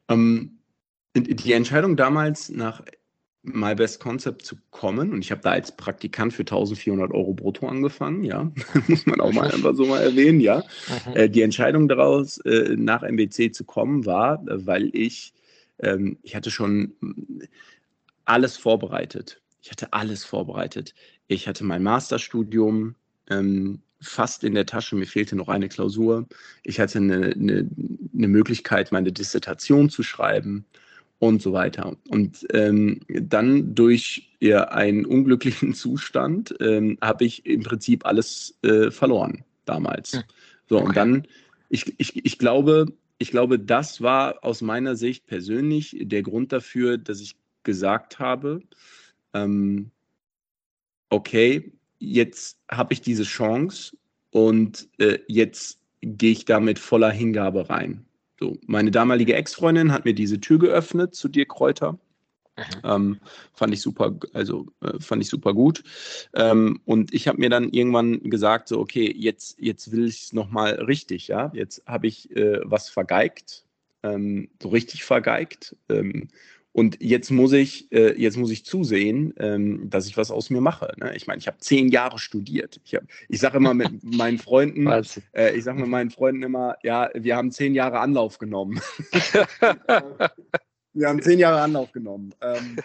Ähm, 0.07 0.59
die 1.15 1.53
Entscheidung 1.53 1.95
damals 1.97 2.49
nach 2.49 2.83
My 3.43 3.75
Best 3.75 3.99
Concept 3.99 4.45
zu 4.45 4.55
kommen 4.71 5.11
und 5.11 5.19
ich 5.19 5.31
habe 5.31 5.41
da 5.41 5.51
als 5.51 5.75
Praktikant 5.75 6.31
für 6.31 6.43
1400 6.43 7.11
Euro 7.11 7.33
brutto 7.33 7.67
angefangen, 7.67 8.23
ja, 8.23 8.49
muss 8.87 9.05
man 9.05 9.19
auch 9.19 9.33
mal 9.33 9.51
einfach 9.51 9.75
so 9.75 9.85
mal 9.85 10.01
erwähnen, 10.01 10.39
ja. 10.39 10.63
Mhm. 11.05 11.15
Äh, 11.15 11.29
die 11.29 11.41
Entscheidung 11.41 11.89
daraus, 11.89 12.37
äh, 12.39 12.75
nach 12.77 13.03
MBC 13.03 13.53
zu 13.53 13.65
kommen, 13.65 14.05
war, 14.05 14.47
äh, 14.47 14.65
weil 14.65 14.89
ich, 14.95 15.33
ähm, 15.79 16.17
ich 16.23 16.35
hatte 16.37 16.51
schon 16.51 16.93
alles 18.23 18.55
vorbereitet. 18.55 19.41
Ich 19.61 19.71
hatte 19.71 19.91
alles 19.91 20.23
vorbereitet. 20.23 20.95
Ich 21.27 21.47
hatte 21.47 21.65
mein 21.65 21.83
Masterstudium 21.83 22.95
ähm, 23.29 23.81
fast 23.99 24.45
in 24.45 24.53
der 24.53 24.65
Tasche, 24.65 24.95
mir 24.95 25.05
fehlte 25.05 25.35
noch 25.35 25.49
eine 25.49 25.67
Klausur. 25.67 26.27
Ich 26.63 26.79
hatte 26.79 26.99
eine, 26.99 27.33
eine, 27.33 27.69
eine 28.13 28.27
Möglichkeit, 28.29 28.93
meine 28.93 29.11
Dissertation 29.11 29.89
zu 29.89 30.01
schreiben 30.01 30.65
und 31.27 31.41
so 31.41 31.53
weiter. 31.53 31.95
Und 32.09 32.45
ähm, 32.51 32.99
dann 33.07 33.75
durch 33.75 34.33
ja, 34.41 34.65
einen 34.65 35.05
unglücklichen 35.05 35.73
Zustand 35.73 36.53
ähm, 36.59 36.97
habe 37.01 37.23
ich 37.23 37.45
im 37.45 37.63
Prinzip 37.63 38.05
alles 38.05 38.57
äh, 38.61 38.91
verloren 38.91 39.45
damals. 39.63 40.13
Hm. 40.13 40.23
So, 40.67 40.77
okay. 40.77 40.85
und 40.85 40.97
dann, 40.97 41.27
ich, 41.69 41.93
ich, 41.97 42.25
ich 42.25 42.37
glaube, 42.37 42.87
ich 43.19 43.31
glaube, 43.31 43.57
das 43.57 44.01
war 44.01 44.43
aus 44.43 44.61
meiner 44.61 44.97
Sicht 44.97 45.25
persönlich 45.25 45.95
der 45.97 46.23
Grund 46.23 46.51
dafür, 46.51 46.97
dass 46.97 47.21
ich 47.21 47.37
gesagt 47.63 48.19
habe, 48.19 48.61
ähm, 49.33 49.91
okay, 51.09 51.71
jetzt 51.99 52.59
habe 52.69 52.91
ich 52.93 52.99
diese 52.99 53.23
Chance 53.23 53.95
und 54.31 54.89
äh, 54.97 55.19
jetzt 55.27 55.79
gehe 56.01 56.31
ich 56.31 56.43
damit 56.43 56.79
voller 56.79 57.11
Hingabe 57.11 57.69
rein. 57.69 58.05
So, 58.43 58.57
meine 58.67 58.91
damalige 58.91 59.35
Ex-Freundin 59.35 59.93
hat 59.93 60.03
mir 60.03 60.13
diese 60.13 60.41
Tür 60.41 60.59
geöffnet 60.59 61.15
zu 61.15 61.29
dir, 61.29 61.45
Kräuter. 61.45 61.93
Mhm. 62.57 62.81
Ähm, 62.83 63.19
fand 63.53 63.73
ich 63.73 63.79
super, 63.79 64.19
also 64.33 64.67
äh, 64.81 64.99
fand 64.99 65.21
ich 65.21 65.29
super 65.29 65.53
gut. 65.53 65.81
Ähm, 66.33 66.81
und 66.83 67.13
ich 67.13 67.29
habe 67.29 67.39
mir 67.39 67.49
dann 67.49 67.69
irgendwann 67.69 68.19
gesagt, 68.29 68.67
so, 68.67 68.81
okay, 68.81 69.09
jetzt, 69.15 69.61
jetzt 69.61 69.93
will 69.93 70.09
ich 70.09 70.23
es 70.23 70.33
nochmal 70.33 70.73
richtig, 70.73 71.29
ja. 71.29 71.53
Jetzt 71.55 71.83
habe 71.85 72.07
ich 72.07 72.35
äh, 72.35 72.59
was 72.65 72.89
vergeigt, 72.89 73.63
ähm, 74.03 74.49
so 74.61 74.67
richtig 74.67 75.05
vergeigt. 75.05 75.77
Und 76.73 76.97
jetzt 77.01 77.29
muss 77.29 77.53
ich, 77.53 77.91
äh, 77.91 78.19
jetzt 78.19 78.35
muss 78.35 78.49
ich 78.49 78.65
zusehen, 78.65 79.33
ähm, 79.37 79.91
dass 79.91 80.07
ich 80.07 80.17
was 80.17 80.31
aus 80.31 80.49
mir 80.49 80.59
mache. 80.59 80.91
Ne? 80.97 81.15
Ich 81.15 81.27
meine, 81.27 81.37
ich 81.37 81.45
habe 81.45 81.59
zehn 81.59 81.89
Jahre 81.89 82.17
studiert. 82.17 82.81
Ich, 82.83 82.97
ich 83.29 83.39
sage 83.39 83.57
immer 83.57 83.75
mit 83.75 84.03
meinen 84.03 84.39
Freunden, 84.39 84.87
äh, 84.87 85.55
ich 85.55 85.63
sage 85.63 85.79
mit 85.79 85.89
meinen 85.89 86.09
Freunden 86.09 86.41
immer, 86.41 86.77
ja, 86.81 87.11
wir 87.13 87.35
haben 87.35 87.51
zehn 87.51 87.75
Jahre 87.75 87.99
Anlauf 87.99 88.39
genommen. 88.39 88.81
wir 90.93 91.07
haben 91.07 91.21
zehn 91.21 91.37
Jahre 91.37 91.61
Anlauf 91.61 91.91
genommen. 91.91 92.33
Ähm, 92.41 92.77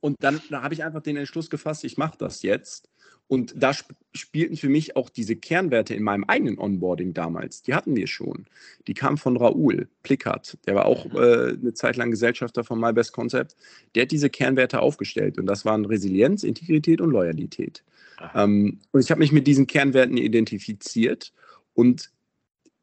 und 0.00 0.16
dann 0.24 0.40
da 0.50 0.62
habe 0.62 0.72
ich 0.72 0.82
einfach 0.82 1.02
den 1.02 1.16
Entschluss 1.16 1.50
gefasst, 1.50 1.84
ich 1.84 1.98
mache 1.98 2.16
das 2.16 2.42
jetzt. 2.42 2.89
Und 3.30 3.54
da 3.56 3.70
sp 3.70 3.94
spielten 4.12 4.56
für 4.56 4.68
mich 4.68 4.96
auch 4.96 5.08
diese 5.08 5.36
Kernwerte 5.36 5.94
in 5.94 6.02
meinem 6.02 6.24
eigenen 6.24 6.58
Onboarding 6.58 7.14
damals. 7.14 7.62
Die 7.62 7.74
hatten 7.74 7.94
wir 7.94 8.08
schon. 8.08 8.46
Die 8.88 8.92
kamen 8.92 9.18
von 9.18 9.36
Raoul 9.36 9.86
Plickert. 10.02 10.58
Der 10.66 10.74
war 10.74 10.86
auch 10.86 11.04
mhm. 11.04 11.16
äh, 11.16 11.48
eine 11.50 11.72
Zeit 11.74 11.96
lang 11.96 12.10
Gesellschafter 12.10 12.64
von 12.64 12.80
My 12.80 12.92
Best 12.92 13.12
Concept. 13.12 13.54
Der 13.94 14.02
hat 14.02 14.10
diese 14.10 14.30
Kernwerte 14.30 14.80
aufgestellt. 14.82 15.38
Und 15.38 15.46
das 15.46 15.64
waren 15.64 15.84
Resilienz, 15.84 16.42
Integrität 16.42 17.00
und 17.00 17.12
Loyalität. 17.12 17.84
Ähm, 18.34 18.80
und 18.90 19.00
ich 19.00 19.12
habe 19.12 19.20
mich 19.20 19.30
mit 19.30 19.46
diesen 19.46 19.68
Kernwerten 19.68 20.16
identifiziert. 20.16 21.32
Und 21.72 22.10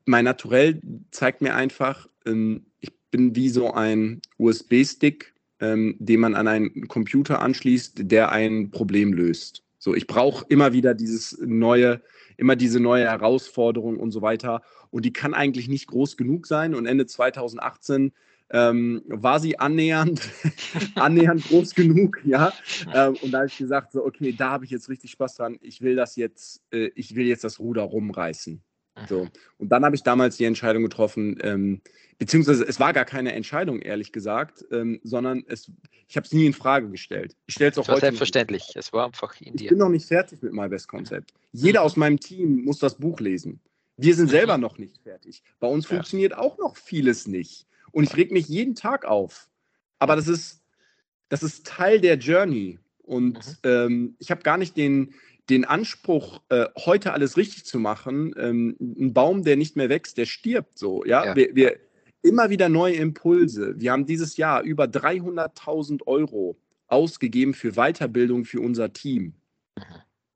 mein 0.05 0.23
Naturell 0.23 0.79
zeigt 1.11 1.41
mir 1.41 1.55
einfach, 1.55 2.07
ähm, 2.25 2.67
ich 2.79 2.93
bin 3.11 3.35
wie 3.35 3.49
so 3.49 3.73
ein 3.73 4.21
USB-Stick, 4.37 5.33
ähm, 5.59 5.97
den 5.99 6.21
man 6.21 6.35
an 6.35 6.47
einen 6.47 6.87
Computer 6.87 7.41
anschließt, 7.41 8.09
der 8.09 8.31
ein 8.31 8.71
Problem 8.71 9.11
löst. 9.11 9.66
So, 9.88 9.96
ich 9.96 10.06
brauche 10.06 10.46
immer 10.50 10.74
wieder 10.74 10.94
dieses 10.94 11.38
neue, 11.39 12.01
immer 12.36 12.58
diese 12.58 12.82
neue 12.82 13.06
Herausforderung 13.06 14.01
und 14.01 14.12
so 14.12 14.22
weiter. 14.22 14.62
Und 14.89 15.06
die 15.06 15.13
kann 15.13 15.34
eigentlich 15.34 15.70
nicht 15.70 15.88
groß 15.88 16.17
genug 16.17 16.46
sein. 16.46 16.75
Und 16.75 16.88
Ende 16.88 17.06
2018 17.06 18.12
ähm, 18.50 19.01
war 19.08 19.39
sie 19.39 19.60
annähernd, 19.60 20.29
annähernd 20.96 21.46
groß 21.46 21.74
genug, 21.74 22.20
ja. 22.25 22.51
Ähm, 22.94 23.15
und 23.22 23.32
da 23.32 23.38
habe 23.38 23.48
ich 23.48 23.58
gesagt, 23.58 23.94
so, 23.94 24.03
okay, 24.03 24.36
da 24.38 24.50
habe 24.50 24.65
ich 24.65 24.72
jetzt 24.72 24.89
richtig 24.89 25.12
Spaß 25.12 25.36
dran. 25.36 25.58
Ich 25.62 25.79
will 25.79 25.96
das 25.96 26.17
jetzt, 26.17 26.62
äh, 26.74 26.89
ich 26.96 27.15
will 27.15 27.25
jetzt 27.25 27.46
das 27.46 27.58
Ruder 27.58 27.84
rumreißen. 27.84 28.62
So. 29.07 29.27
Und 29.57 29.69
dann 29.69 29.85
habe 29.85 29.95
ich 29.95 30.03
damals 30.03 30.37
die 30.37 30.45
Entscheidung 30.45 30.83
getroffen, 30.83 31.37
ähm, 31.41 31.81
beziehungsweise 32.17 32.63
es 32.63 32.79
war 32.79 32.93
gar 32.93 33.05
keine 33.05 33.33
Entscheidung, 33.33 33.81
ehrlich 33.81 34.11
gesagt, 34.11 34.65
ähm, 34.71 34.99
sondern 35.03 35.43
es, 35.47 35.71
ich 36.07 36.15
habe 36.15 36.25
es 36.25 36.33
nie 36.33 36.45
in 36.45 36.53
Frage 36.53 36.89
gestellt. 36.89 37.35
Ich 37.45 37.55
stelle 37.55 37.71
es 37.71 37.77
auch 37.77 37.83
das 37.83 37.87
war 37.89 37.95
heute. 37.95 38.05
Selbstverständlich, 38.07 38.73
es 38.75 38.91
war 38.93 39.05
einfach 39.05 39.39
in 39.41 39.55
dir. 39.55 39.65
Ich 39.65 39.69
bin 39.69 39.77
noch 39.77 39.89
nicht 39.89 40.07
fertig 40.07 40.41
mit 40.41 40.53
My 40.53 40.67
Best 40.67 40.87
Concept. 40.87 41.33
Jeder 41.51 41.81
aus 41.83 41.95
meinem 41.95 42.19
Team 42.19 42.63
muss 42.63 42.79
das 42.79 42.95
Buch 42.95 43.19
lesen. 43.19 43.59
Wir 43.97 44.15
sind 44.15 44.29
selber 44.29 44.57
mhm. 44.57 44.61
noch 44.61 44.77
nicht 44.77 44.97
fertig. 45.03 45.43
Bei 45.59 45.67
uns 45.67 45.85
ja. 45.85 45.95
funktioniert 45.95 46.37
auch 46.37 46.57
noch 46.57 46.77
vieles 46.77 47.27
nicht. 47.27 47.65
Und 47.91 48.03
ich 48.03 48.15
reg 48.15 48.31
mich 48.31 48.47
jeden 48.47 48.75
Tag 48.75 49.05
auf. 49.05 49.49
Aber 49.99 50.15
das 50.15 50.27
ist, 50.27 50.61
das 51.29 51.41
ist 51.41 51.65
Teil 51.65 51.99
der 51.99 52.17
Journey. 52.17 52.79
Und 53.01 53.37
mhm. 53.37 53.57
ähm, 53.63 54.15
ich 54.19 54.29
habe 54.29 54.43
gar 54.43 54.57
nicht 54.57 54.77
den, 54.77 55.15
den 55.49 55.65
Anspruch, 55.65 56.41
äh, 56.49 56.65
heute 56.77 57.13
alles 57.13 57.37
richtig 57.37 57.65
zu 57.65 57.79
machen, 57.79 58.33
ähm, 58.37 58.75
ein 58.79 59.13
Baum, 59.13 59.43
der 59.43 59.55
nicht 59.55 59.75
mehr 59.75 59.89
wächst, 59.89 60.17
der 60.17 60.25
stirbt 60.25 60.77
so. 60.77 61.05
Ja, 61.05 61.25
ja. 61.25 61.35
Wir, 61.35 61.55
wir, 61.55 61.77
immer 62.21 62.49
wieder 62.49 62.69
neue 62.69 62.95
Impulse. 62.95 63.79
Wir 63.79 63.91
haben 63.91 64.05
dieses 64.05 64.37
Jahr 64.37 64.61
über 64.63 64.85
300.000 64.85 66.05
Euro 66.05 66.57
ausgegeben 66.87 67.53
für 67.53 67.73
Weiterbildung 67.73 68.45
für 68.45 68.59
unser 68.59 68.91
Team. 68.93 69.33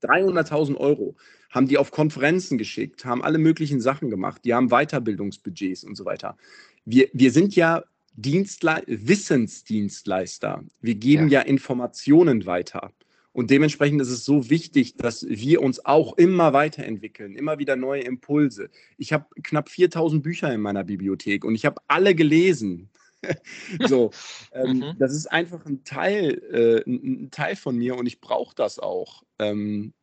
300.000 0.03 0.77
Euro 0.77 1.15
haben 1.49 1.67
die 1.67 1.77
auf 1.77 1.91
Konferenzen 1.91 2.57
geschickt, 2.57 3.05
haben 3.05 3.23
alle 3.23 3.37
möglichen 3.37 3.81
Sachen 3.81 4.09
gemacht, 4.09 4.41
die 4.45 4.53
haben 4.53 4.69
Weiterbildungsbudgets 4.69 5.83
und 5.83 5.95
so 5.95 6.05
weiter. 6.05 6.37
Wir, 6.85 7.09
wir 7.13 7.31
sind 7.31 7.55
ja 7.55 7.83
Dienstle 8.13 8.83
Wissensdienstleister. 8.87 10.63
Wir 10.81 10.95
geben 10.95 11.29
ja. 11.29 11.41
ja 11.41 11.47
Informationen 11.47 12.45
weiter. 12.45 12.91
Und 13.33 13.49
dementsprechend 13.49 14.01
ist 14.01 14.09
es 14.09 14.25
so 14.25 14.49
wichtig, 14.49 14.97
dass 14.97 15.25
wir 15.27 15.61
uns 15.61 15.85
auch 15.85 16.17
immer 16.17 16.51
weiterentwickeln, 16.51 17.35
immer 17.35 17.59
wieder 17.59 17.77
neue 17.77 18.01
Impulse. 18.01 18.69
Ich 18.97 19.13
habe 19.13 19.25
knapp 19.41 19.69
4000 19.69 20.21
Bücher 20.21 20.53
in 20.53 20.61
meiner 20.61 20.83
Bibliothek 20.83 21.45
und 21.45 21.55
ich 21.55 21.65
habe 21.65 21.81
alle 21.87 22.13
gelesen. 22.13 22.89
so, 23.87 24.11
ähm, 24.51 24.79
mhm. 24.79 24.95
das 24.99 25.13
ist 25.13 25.27
einfach 25.27 25.65
ein 25.65 25.83
Teil, 25.83 26.41
äh, 26.51 26.89
ein 26.89 27.29
Teil 27.31 27.55
von 27.55 27.77
mir 27.77 27.95
und 27.95 28.05
ich 28.05 28.19
brauche 28.19 28.55
das 28.55 28.79
auch. 28.79 29.23
Ähm, 29.39 29.93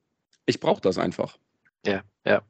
ich 0.47 0.61
brauche 0.61 0.81
das 0.81 0.97
einfach. 0.97 1.37
Ja, 1.85 2.03
ja. 2.25 2.43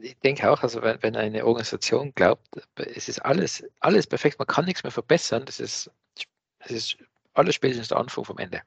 Ich 0.00 0.16
denke 0.20 0.50
auch, 0.50 0.62
also 0.62 0.82
wenn, 0.82 1.02
wenn 1.02 1.16
eine 1.16 1.44
Organisation 1.44 2.12
glaubt, 2.14 2.46
es 2.76 3.08
ist 3.08 3.20
alles, 3.20 3.64
alles 3.80 4.06
perfekt, 4.06 4.38
man 4.38 4.46
kann 4.46 4.64
nichts 4.64 4.82
mehr 4.82 4.90
verbessern, 4.90 5.44
das 5.46 5.60
ist, 5.60 5.90
das 6.60 6.70
ist 6.70 6.96
alles 7.34 7.54
spätestens 7.54 7.88
der 7.88 7.98
Anfang 7.98 8.24
vom 8.24 8.38
Ende. 8.38 8.62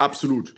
Absolut. 0.00 0.54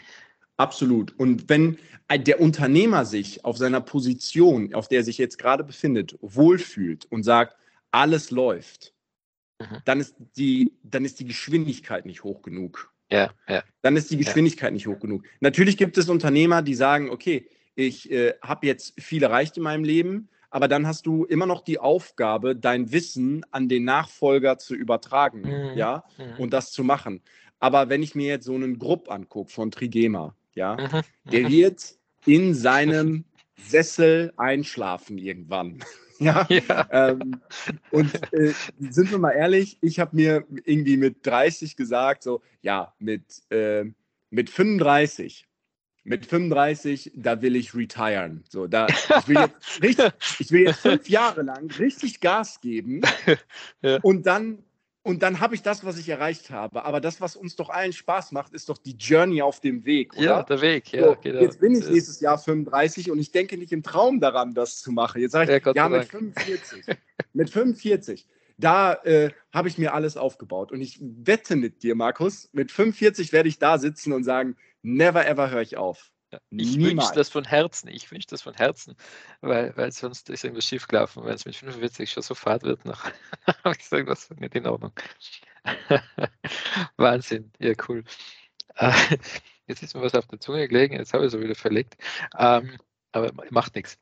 Absolut. 0.57 1.19
Und 1.19 1.49
wenn 1.49 1.79
der 2.17 2.41
Unternehmer 2.41 3.05
sich 3.05 3.45
auf 3.45 3.57
seiner 3.57 3.81
Position, 3.81 4.73
auf 4.75 4.87
der 4.87 4.99
er 4.99 5.05
sich 5.05 5.19
jetzt 5.19 5.39
gerade 5.39 5.65
befindet, 5.65 6.17
wohlfühlt 6.21 7.07
und 7.07 7.25
sagt, 7.25 7.57
alles 7.91 8.31
läuft, 8.31 8.95
mhm. 9.59 9.79
dann, 9.85 10.01
ist 10.01 10.15
die, 10.37 10.73
dann 10.85 11.05
ist 11.05 11.19
die 11.19 11.25
Geschwindigkeit 11.25 12.07
nicht 12.07 12.23
hoch 12.23 12.43
genug. 12.43 12.93
Ja, 13.11 13.33
ja. 13.49 13.63
Dann 13.83 13.97
ist 13.97 14.11
die 14.11 14.17
Geschwindigkeit 14.17 14.71
ja. 14.71 14.75
nicht 14.75 14.87
hoch 14.87 15.01
genug. 15.01 15.25
Natürlich 15.41 15.77
gibt 15.77 15.99
es 15.99 16.09
Unternehmer, 16.09 16.63
die 16.63 16.75
sagen, 16.75 17.11
okay, 17.11 17.49
ich 17.75 18.11
äh, 18.11 18.35
habe 18.43 18.67
jetzt 18.67 19.01
viel 19.01 19.23
erreicht 19.23 19.57
in 19.57 19.65
meinem 19.65 19.85
Leben, 19.85 20.29
aber 20.51 20.69
dann 20.69 20.87
hast 20.87 21.07
du 21.07 21.25
immer 21.25 21.47
noch 21.47 21.63
die 21.63 21.79
Aufgabe, 21.79 22.55
dein 22.55 22.93
Wissen 22.93 23.45
an 23.51 23.69
den 23.69 23.85
Nachfolger 23.85 24.59
zu 24.59 24.75
übertragen, 24.75 25.41
mhm. 25.41 25.79
ja, 25.79 26.05
mhm. 26.19 26.41
und 26.41 26.53
das 26.53 26.71
zu 26.71 26.85
machen. 26.85 27.23
Aber 27.63 27.89
wenn 27.89 28.03
ich 28.03 28.17
mir 28.17 28.27
jetzt 28.27 28.47
so 28.47 28.57
einen 28.57 28.81
Grupp 28.81 29.09
angucke 29.09 29.53
von 29.53 29.71
Trigema, 29.71 30.35
ja, 30.55 30.77
mhm. 30.77 31.03
der 31.31 31.49
wird 31.49 31.95
in 32.27 32.55
seinem 32.55 33.25
Sessel 33.57 34.33
einschlafen 34.37 35.17
irgendwann. 35.17 35.79
ja. 36.19 36.45
ja. 36.51 36.89
Ähm, 36.91 37.41
und 37.93 38.11
äh, 38.33 38.53
sind 38.81 39.13
wir 39.13 39.19
mal 39.19 39.31
ehrlich, 39.31 39.79
ich 39.81 40.01
habe 40.01 40.17
mir 40.17 40.45
irgendwie 40.65 40.97
mit 40.97 41.25
30 41.25 41.77
gesagt, 41.77 42.25
so, 42.25 42.43
ja, 42.63 42.93
mit, 42.99 43.23
äh, 43.51 43.85
mit 44.31 44.51
35 44.51 45.47
mit 46.05 46.27
35, 46.27 47.13
da 47.15 47.43
will 47.43 47.55
ich 47.55 47.77
retiren. 47.77 48.43
So, 48.49 48.67
da, 48.67 48.89
ich, 48.89 49.29
will 49.29 49.37
jetzt 49.37 49.83
richtig, 49.83 50.13
ich 50.41 50.51
will 50.51 50.63
jetzt 50.63 50.81
fünf 50.81 51.09
Jahre 51.09 51.43
lang 51.43 51.71
richtig 51.79 52.19
Gas 52.19 52.61
geben 52.61 53.03
ja. 53.83 54.01
und 54.03 54.27
dann, 54.27 54.65
und 55.03 55.23
dann 55.23 55.41
habe 55.41 55.55
ich 55.55 55.63
das, 55.63 55.85
was 55.85 55.99
ich 55.99 56.09
erreicht 56.09 56.51
habe. 56.51 56.85
Aber 56.85 57.01
das, 57.01 57.21
was 57.21 57.35
uns 57.35 57.57
doch 57.57 57.71
allen 57.71 57.93
Spaß 57.93 58.33
macht, 58.33 58.53
ist 58.53 58.69
doch 58.69 58.79
die 58.79 58.97
Journey 58.97 59.43
auf 59.43 59.61
dem 59.61 59.85
Weg. 59.85 60.15
Oder? 60.15 60.25
Ja, 60.25 60.43
der 60.43 60.61
Weg, 60.61 60.93
ja. 60.93 61.05
So, 61.05 61.17
genau. 61.21 61.41
Jetzt 61.41 61.61
bin 61.61 61.75
ich 61.75 61.89
nächstes 61.89 62.21
Jahr 62.21 62.39
35 62.39 63.11
und 63.11 63.19
ich 63.19 63.33
denke 63.33 63.59
nicht 63.59 63.73
im 63.73 63.83
Traum 63.83 64.21
daran, 64.21 64.55
das 64.55 64.81
zu 64.81 64.93
machen. 64.93 65.21
Jetzt 65.21 65.33
sage 65.33 65.57
ich, 65.57 65.65
ja, 65.65 65.73
ja 65.75 65.89
mit 65.89 66.05
45. 66.05 66.85
mit 67.33 67.51
45 67.51 68.27
da 68.59 68.95
äh, 69.03 69.31
habe 69.53 69.69
ich 69.69 69.77
mir 69.77 69.93
alles 69.93 70.17
aufgebaut. 70.17 70.71
Und 70.73 70.81
ich 70.81 70.99
wette 71.01 71.57
mit 71.57 71.83
dir, 71.83 71.95
Markus, 71.95 72.49
mit 72.53 72.71
45 72.71 73.33
werde 73.33 73.49
ich 73.49 73.59
da 73.59 73.79
sitzen 73.79 74.13
und 74.13 74.25
sagen, 74.25 74.57
never 74.83 75.27
ever 75.27 75.51
höre 75.51 75.63
ich 75.63 75.77
auf. 75.77 76.12
Ich 76.51 76.79
wünsche 76.79 77.13
das 77.15 77.29
von 77.29 77.45
Herzen, 77.45 77.89
ich 77.89 78.11
wünsche 78.11 78.29
das 78.29 78.43
von 78.43 78.55
Herzen, 78.55 78.97
weil, 79.41 79.77
weil 79.77 79.93
sonst 79.93 80.31
ist 80.31 80.45
irgendwas 80.45 80.67
schief 80.67 80.87
gelaufen. 80.89 81.25
Wenn 81.25 81.35
es 81.35 81.45
mit 81.45 81.57
45 81.57 82.11
schon 82.11 82.23
so 82.23 82.35
fad 82.35 82.63
wird, 82.63 82.85
noch 82.85 83.05
habe 83.65 83.73
ich 83.73 83.79
gesagt, 83.79 84.09
das 84.09 84.31
ist 84.31 84.41
nicht 84.41 84.55
in 84.55 84.67
Ordnung. 84.67 84.93
Wahnsinn, 86.97 87.53
ja 87.59 87.75
cool. 87.89 88.05
Äh, 88.77 88.93
jetzt 89.67 89.83
ist 89.83 89.95
mir 89.95 90.03
was 90.03 90.15
auf 90.15 90.27
der 90.27 90.41
Zunge 90.41 90.69
gelegen, 90.69 90.95
jetzt 90.95 91.13
habe 91.15 91.27
ich 91.27 91.33
es 91.33 91.41
wieder 91.41 91.55
verlegt, 91.55 91.97
ähm, 92.39 92.79
aber 93.13 93.33
macht 93.51 93.75
nichts. 93.75 93.99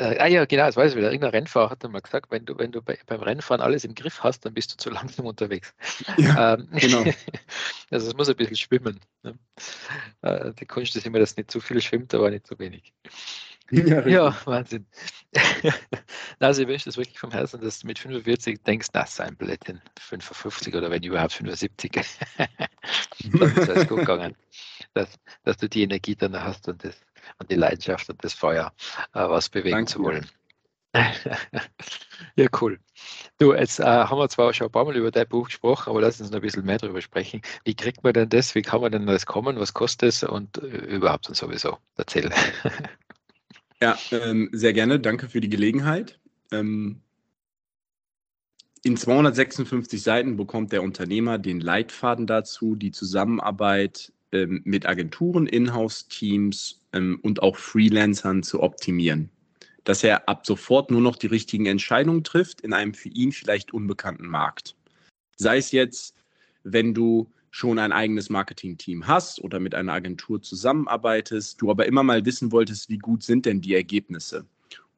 Äh, 0.00 0.18
ah 0.18 0.26
ja, 0.26 0.46
genau, 0.46 0.64
das 0.64 0.76
weiß 0.76 0.92
ich 0.92 0.96
wieder. 0.96 1.12
Irgendein 1.12 1.30
Rennfahrer 1.30 1.70
hat 1.70 1.82
mal 1.90 2.00
gesagt, 2.00 2.30
wenn 2.30 2.46
du, 2.46 2.56
wenn 2.56 2.72
du 2.72 2.80
bei, 2.80 2.98
beim 3.06 3.20
Rennfahren 3.20 3.60
alles 3.60 3.84
im 3.84 3.94
Griff 3.94 4.22
hast, 4.22 4.46
dann 4.46 4.54
bist 4.54 4.72
du 4.72 4.76
zu 4.78 4.90
langsam 4.90 5.26
unterwegs. 5.26 5.74
Ja, 6.16 6.54
ähm, 6.54 6.68
genau. 6.72 7.04
also 7.90 8.08
es 8.08 8.16
muss 8.16 8.30
ein 8.30 8.36
bisschen 8.36 8.56
schwimmen. 8.56 8.98
Ne? 9.22 9.38
Äh, 10.22 10.54
die 10.54 10.64
Kunst 10.64 10.96
ist 10.96 11.04
immer, 11.04 11.18
dass 11.18 11.36
nicht 11.36 11.50
zu 11.50 11.60
viel 11.60 11.82
schwimmt, 11.82 12.14
aber 12.14 12.30
nicht 12.30 12.46
zu 12.46 12.58
wenig. 12.58 12.94
Ja, 13.70 14.06
ja 14.06 14.36
Wahnsinn. 14.46 14.86
also 16.40 16.62
ich 16.62 16.68
wünsche 16.68 16.86
das 16.86 16.96
wirklich 16.96 17.18
vom 17.18 17.30
Herzen, 17.30 17.60
dass 17.60 17.80
du 17.80 17.86
mit 17.86 17.98
45 17.98 18.62
denkst, 18.62 18.88
na, 18.94 19.06
sein 19.06 19.36
Blödsinn, 19.36 19.80
55 20.00 20.74
oder 20.74 20.90
wenn 20.90 21.02
überhaupt 21.02 21.34
75. 21.34 21.92
dann 21.92 23.56
ist 23.56 23.68
es 23.68 23.86
gut 23.86 24.00
gegangen. 24.00 24.34
Dass, 24.94 25.20
dass 25.44 25.56
du 25.58 25.68
die 25.68 25.82
Energie 25.82 26.16
dann 26.16 26.42
hast 26.42 26.66
und 26.66 26.82
das 26.82 26.96
und 27.38 27.50
die 27.50 27.56
Leidenschaft 27.56 28.08
und 28.10 28.22
das 28.24 28.34
Feuer, 28.34 28.72
äh, 29.14 29.20
was 29.20 29.48
bewegen 29.48 29.76
Danke. 29.76 29.92
zu 29.92 30.02
wollen. 30.02 30.26
ja, 32.36 32.46
cool. 32.60 32.80
Du, 33.38 33.54
jetzt 33.54 33.78
äh, 33.78 33.84
haben 33.84 34.18
wir 34.18 34.28
zwar 34.28 34.52
schon 34.52 34.66
ein 34.66 34.72
paar 34.72 34.84
Mal 34.84 34.96
über 34.96 35.10
dein 35.10 35.28
Buch 35.28 35.46
gesprochen, 35.46 35.90
aber 35.90 36.00
lass 36.00 36.20
uns 36.20 36.30
noch 36.30 36.38
ein 36.38 36.42
bisschen 36.42 36.64
mehr 36.64 36.78
darüber 36.78 37.00
sprechen. 37.00 37.42
Wie 37.64 37.74
kriegt 37.74 38.02
man 38.02 38.12
denn 38.12 38.28
das? 38.28 38.54
Wie 38.54 38.62
kann 38.62 38.80
man 38.80 38.90
denn 38.90 39.06
das 39.06 39.24
kommen? 39.24 39.58
Was 39.58 39.72
kostet 39.72 40.08
es? 40.08 40.24
Und 40.24 40.58
äh, 40.58 40.66
überhaupt 40.66 41.28
und 41.28 41.36
sowieso. 41.36 41.78
Erzähl. 41.96 42.30
ja, 43.80 43.96
ähm, 44.10 44.50
sehr 44.52 44.72
gerne. 44.72 44.98
Danke 44.98 45.28
für 45.28 45.40
die 45.40 45.48
Gelegenheit. 45.48 46.18
Ähm, 46.50 47.02
in 48.82 48.96
256 48.96 50.02
Seiten 50.02 50.36
bekommt 50.36 50.72
der 50.72 50.82
Unternehmer 50.82 51.38
den 51.38 51.60
Leitfaden 51.60 52.26
dazu, 52.26 52.74
die 52.74 52.90
Zusammenarbeit 52.90 54.12
ähm, 54.32 54.62
mit 54.64 54.86
Agenturen, 54.86 55.46
Inhouse-Teams 55.46 56.79
ähm, 56.92 57.18
und 57.22 57.42
auch 57.42 57.56
Freelancern 57.56 58.42
zu 58.42 58.62
optimieren. 58.62 59.30
Dass 59.84 60.04
er 60.04 60.28
ab 60.28 60.46
sofort 60.46 60.90
nur 60.90 61.00
noch 61.00 61.16
die 61.16 61.26
richtigen 61.26 61.66
Entscheidungen 61.66 62.24
trifft 62.24 62.60
in 62.60 62.72
einem 62.72 62.94
für 62.94 63.08
ihn 63.08 63.32
vielleicht 63.32 63.72
unbekannten 63.72 64.26
Markt. 64.26 64.76
Sei 65.36 65.56
es 65.56 65.72
jetzt, 65.72 66.14
wenn 66.64 66.92
du 66.94 67.30
schon 67.50 67.78
ein 67.78 67.92
eigenes 67.92 68.30
Marketing-Team 68.30 69.06
hast 69.06 69.40
oder 69.40 69.58
mit 69.58 69.74
einer 69.74 69.92
Agentur 69.92 70.40
zusammenarbeitest, 70.40 71.60
du 71.60 71.70
aber 71.70 71.86
immer 71.86 72.02
mal 72.02 72.24
wissen 72.24 72.52
wolltest, 72.52 72.88
wie 72.88 72.98
gut 72.98 73.22
sind 73.22 73.46
denn 73.46 73.60
die 73.60 73.74
Ergebnisse. 73.74 74.46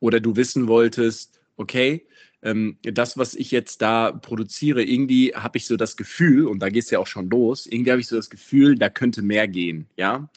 Oder 0.00 0.20
du 0.20 0.36
wissen 0.36 0.66
wolltest, 0.68 1.40
okay, 1.56 2.06
ähm, 2.42 2.76
das, 2.82 3.16
was 3.16 3.34
ich 3.34 3.50
jetzt 3.50 3.80
da 3.82 4.12
produziere, 4.12 4.82
irgendwie 4.82 5.34
habe 5.34 5.58
ich 5.58 5.66
so 5.66 5.76
das 5.76 5.96
Gefühl, 5.96 6.46
und 6.46 6.58
da 6.58 6.68
geht 6.68 6.84
es 6.84 6.90
ja 6.90 6.98
auch 6.98 7.06
schon 7.06 7.30
los, 7.30 7.66
irgendwie 7.66 7.92
habe 7.92 8.00
ich 8.00 8.08
so 8.08 8.16
das 8.16 8.30
Gefühl, 8.30 8.74
da 8.76 8.90
könnte 8.90 9.22
mehr 9.22 9.48
gehen, 9.48 9.86
ja. 9.96 10.28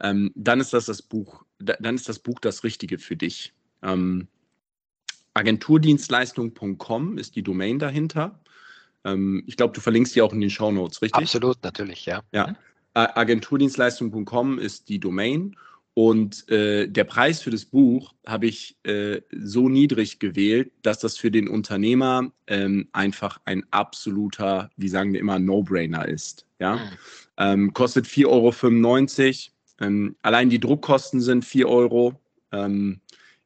Ähm, 0.00 0.32
dann 0.34 0.60
ist 0.60 0.72
das 0.72 0.86
das 0.86 1.02
Buch, 1.02 1.44
dann 1.58 1.94
ist 1.94 2.08
das 2.08 2.18
Buch 2.18 2.38
das 2.40 2.64
Richtige 2.64 2.98
für 2.98 3.16
dich. 3.16 3.52
Ähm, 3.82 4.28
Agenturdienstleistung.com 5.34 7.18
ist 7.18 7.36
die 7.36 7.42
Domain 7.42 7.78
dahinter. 7.78 8.40
Ähm, 9.04 9.42
ich 9.46 9.56
glaube, 9.56 9.74
du 9.74 9.80
verlinkst 9.80 10.14
die 10.14 10.22
auch 10.22 10.32
in 10.32 10.40
den 10.40 10.50
Show 10.50 10.70
Notes, 10.70 11.02
richtig? 11.02 11.22
Absolut, 11.22 11.62
natürlich, 11.62 12.06
ja. 12.06 12.22
Ja. 12.32 12.48
Mhm. 12.48 12.56
Agenturdienstleistung.com 12.94 14.58
ist 14.58 14.88
die 14.88 14.98
Domain 14.98 15.54
und 15.98 16.48
äh, 16.48 16.86
der 16.86 17.02
Preis 17.02 17.42
für 17.42 17.50
das 17.50 17.64
Buch 17.64 18.14
habe 18.24 18.46
ich 18.46 18.76
äh, 18.84 19.20
so 19.32 19.68
niedrig 19.68 20.20
gewählt, 20.20 20.70
dass 20.82 21.00
das 21.00 21.18
für 21.18 21.32
den 21.32 21.48
Unternehmer 21.48 22.30
ähm, 22.46 22.88
einfach 22.92 23.40
ein 23.46 23.64
absoluter, 23.72 24.70
wie 24.76 24.88
sagen 24.88 25.12
wir 25.12 25.18
immer, 25.18 25.40
No-Brainer 25.40 26.06
ist. 26.06 26.46
Ja? 26.60 26.76
Mhm. 26.76 26.80
Ähm, 27.36 27.72
kostet 27.72 28.06
4,95 28.06 28.26
Euro. 28.28 29.57
Ähm, 29.80 30.16
allein 30.22 30.50
die 30.50 30.60
Druckkosten 30.60 31.20
sind 31.20 31.44
4 31.44 31.68
Euro. 31.68 32.20
Ähm, 32.52 33.00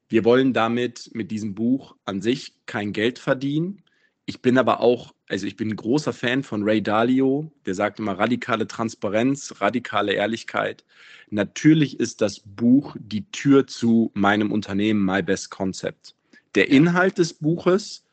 wir 0.09 0.25
wollen 0.25 0.53
damit 0.53 1.11
mit 1.15 1.31
diesem 1.31 1.55
Buch 1.55 1.97
an 2.05 2.21
sich 2.21 2.55
kein 2.67 2.93
Geld 2.93 3.19
verdienen. 3.19 3.83
Ich 4.25 4.41
bin 4.41 4.57
aber 4.57 4.81
auch, 4.81 5.15
also 5.29 5.47
ich 5.47 5.57
bin 5.57 5.71
ein 5.71 5.77
großer 5.77 6.13
Fan 6.13 6.43
von 6.43 6.63
Ray 6.63 6.83
Dalio, 6.83 7.51
der 7.67 7.75
sagt 7.75 7.99
immer 7.99 8.19
radikale 8.19 8.67
Transparenz, 8.67 9.61
radikale 9.61 10.13
Ehrlichkeit. 10.13 10.85
Natürlich 11.31 11.99
ist 11.99 12.21
das 12.21 12.41
Buch 12.41 12.95
die 13.01 13.25
Tür 13.31 13.67
zu 13.67 14.11
meinem 14.15 14.53
Unternehmen 14.53 15.05
My 15.05 15.23
Best 15.23 15.51
Concept. 15.51 16.15
Der 16.55 16.69
Inhalt 16.69 17.19
des 17.19 17.33
Buches 17.33 18.05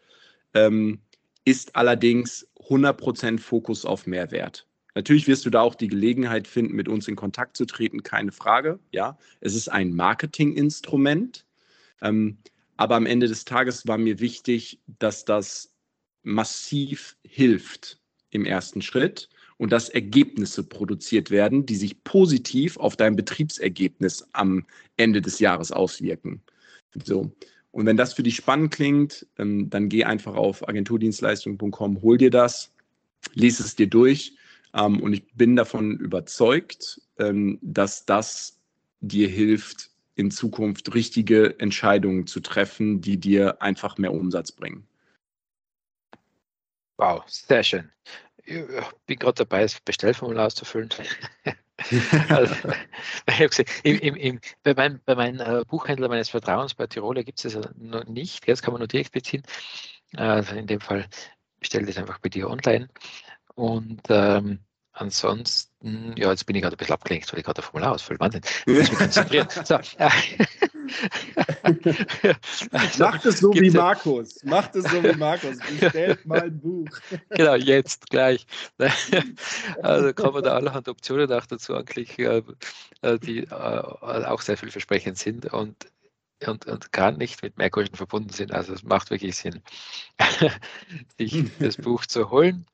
ähm, 0.54 1.00
ist 1.46 1.76
allerdings 1.76 2.48
100% 2.70 3.40
Fokus 3.40 3.86
auf 3.86 4.08
Mehrwert. 4.08 4.69
Natürlich 5.00 5.28
wirst 5.28 5.46
du 5.46 5.50
da 5.50 5.62
auch 5.62 5.76
die 5.76 5.88
Gelegenheit 5.88 6.46
finden, 6.46 6.76
mit 6.76 6.90
uns 6.90 7.08
in 7.08 7.16
Kontakt 7.16 7.56
zu 7.56 7.66
treten, 7.66 8.04
keine 8.04 8.34
Frage. 8.34 8.80
Ja, 8.92 9.18
es 9.40 9.56
ist 9.56 9.70
ein 9.70 9.96
Marketinginstrument, 9.96 11.46
ähm, 12.02 12.38
aber 12.76 12.98
am 12.98 13.06
Ende 13.06 13.30
des 13.30 13.46
Tages 13.46 13.88
war 13.88 13.98
mir 13.98 14.20
wichtig, 14.20 14.82
dass 15.00 15.24
das 15.24 15.74
massiv 16.24 17.16
hilft 17.24 18.02
im 18.32 18.44
ersten 18.44 18.82
Schritt 18.82 19.30
und 19.56 19.72
dass 19.72 19.88
Ergebnisse 19.88 20.64
produziert 20.64 21.32
werden, 21.32 21.66
die 21.66 21.78
sich 21.78 22.04
positiv 22.04 22.76
auf 22.76 22.98
dein 22.98 23.16
Betriebsergebnis 23.16 24.28
am 24.34 24.66
Ende 24.98 25.22
des 25.22 25.40
Jahres 25.40 25.72
auswirken. 25.72 26.42
So. 27.06 27.32
Und 27.72 27.86
wenn 27.86 27.96
das 27.96 28.14
für 28.14 28.24
dich 28.24 28.36
spannend 28.36 28.72
klingt, 28.74 29.26
ähm, 29.38 29.70
dann 29.70 29.88
geh 29.88 30.04
einfach 30.04 30.36
auf 30.36 30.68
agenturdienstleistung.com, 30.68 32.02
hol 32.02 32.18
dir 32.18 32.32
das, 32.32 32.74
lies 33.34 33.62
es 33.62 33.78
dir 33.78 33.88
durch. 33.88 34.34
Ähm, 34.74 35.02
und 35.02 35.14
ich 35.14 35.34
bin 35.34 35.56
davon 35.56 35.98
überzeugt, 35.98 37.02
ähm, 37.18 37.60
dass 37.62 38.06
das 38.06 38.60
dir 39.02 39.28
hilft, 39.28 39.90
in 40.16 40.32
Zukunft 40.32 40.94
richtige 40.94 41.60
Entscheidungen 41.60 42.28
zu 42.28 42.42
treffen, 42.42 43.00
die 43.00 43.18
dir 43.18 43.62
einfach 43.62 43.98
mehr 43.98 44.14
Umsatz 44.14 44.52
bringen. 44.52 44.86
Wow, 46.98 47.24
sehr 47.28 47.64
schön 47.64 47.90
ich 48.50 48.66
bin 49.06 49.20
gerade 49.20 49.46
dabei, 49.46 49.62
das 49.62 49.80
Bestellformular 49.82 50.48
auszufüllen. 50.48 50.90
also, 52.30 52.56
gesehen, 53.26 53.70
im, 53.84 54.16
im, 54.16 54.40
bei, 54.64 54.74
mein, 54.74 55.02
bei 55.06 55.16
meinem 55.16 55.40
äh, 55.40 55.64
Buchhändler 55.66 56.10
meines 56.10 56.30
Vertrauens 56.30 56.74
bei 56.74 56.88
Tiroler 56.88 57.24
gibt 57.24 57.44
es 57.44 57.54
das 57.54 57.70
noch 57.78 58.06
nicht. 58.06 58.48
Jetzt 58.48 58.64
kann 58.64 58.74
man 58.74 58.80
nur 58.80 58.88
direkt 58.88 59.12
beziehen. 59.12 59.44
Also 60.16 60.56
in 60.56 60.68
dem 60.68 60.82
Fall 60.82 61.08
bestelle 61.60 61.88
ich 61.88 61.96
das 61.96 62.02
einfach 62.02 62.20
bei 62.20 62.30
dir 62.30 62.50
online. 62.50 62.90
Und 63.60 64.02
ähm, 64.10 64.60
Ansonsten, 65.00 66.14
ja, 66.18 66.30
jetzt 66.30 66.46
bin 66.46 66.58
ich 66.58 66.62
gerade 66.62 66.76
ein 66.76 66.78
bisschen 66.78 66.94
abgelenkt, 66.94 67.32
weil 67.32 67.40
ich 67.40 67.46
gerade 67.46 67.62
ein 67.62 67.64
Formular 67.64 67.94
ausfülle. 67.94 68.20
Wahnsinn. 68.20 68.42
Ich 68.66 68.74
muss 68.74 68.90
mich 68.90 69.00
konzentrieren. 69.00 69.48
So, 69.64 69.76
äh, 69.76 70.10
also, 72.72 73.04
Macht 73.04 73.26
es 73.26 73.40
so 73.40 73.54
wie 73.54 73.70
Markus. 73.70 74.44
Macht 74.44 74.76
es 74.76 74.84
so 74.92 75.02
wie 75.02 75.16
Markus. 75.16 75.58
Bestellt 75.80 76.26
mal 76.26 76.42
ein 76.42 76.60
Buch. 76.60 76.90
Genau, 77.30 77.56
jetzt 77.56 78.10
gleich. 78.10 78.46
Also 79.82 80.14
kann 80.14 80.34
man 80.34 80.44
da 80.44 80.56
allerhand 80.56 80.90
Optionen 80.90 81.32
auch 81.32 81.46
dazu 81.46 81.76
anklicken, 81.76 82.44
äh, 83.02 83.20
die 83.20 83.44
äh, 83.44 83.54
auch 83.54 84.42
sehr 84.42 84.58
vielversprechend 84.58 85.18
sind 85.18 85.46
und 85.54 85.88
und, 86.46 86.66
und 86.66 86.92
gar 86.92 87.12
nicht 87.12 87.44
mit 87.44 87.58
Mehrkosten 87.58 87.96
verbunden 87.96 88.32
sind. 88.32 88.52
Also 88.54 88.74
es 88.74 88.84
macht 88.84 89.12
wirklich 89.12 89.36
Sinn, 89.36 89.62
sich 91.18 91.46
das 91.60 91.78
Buch 91.78 92.06
zu 92.06 92.32
holen. 92.32 92.66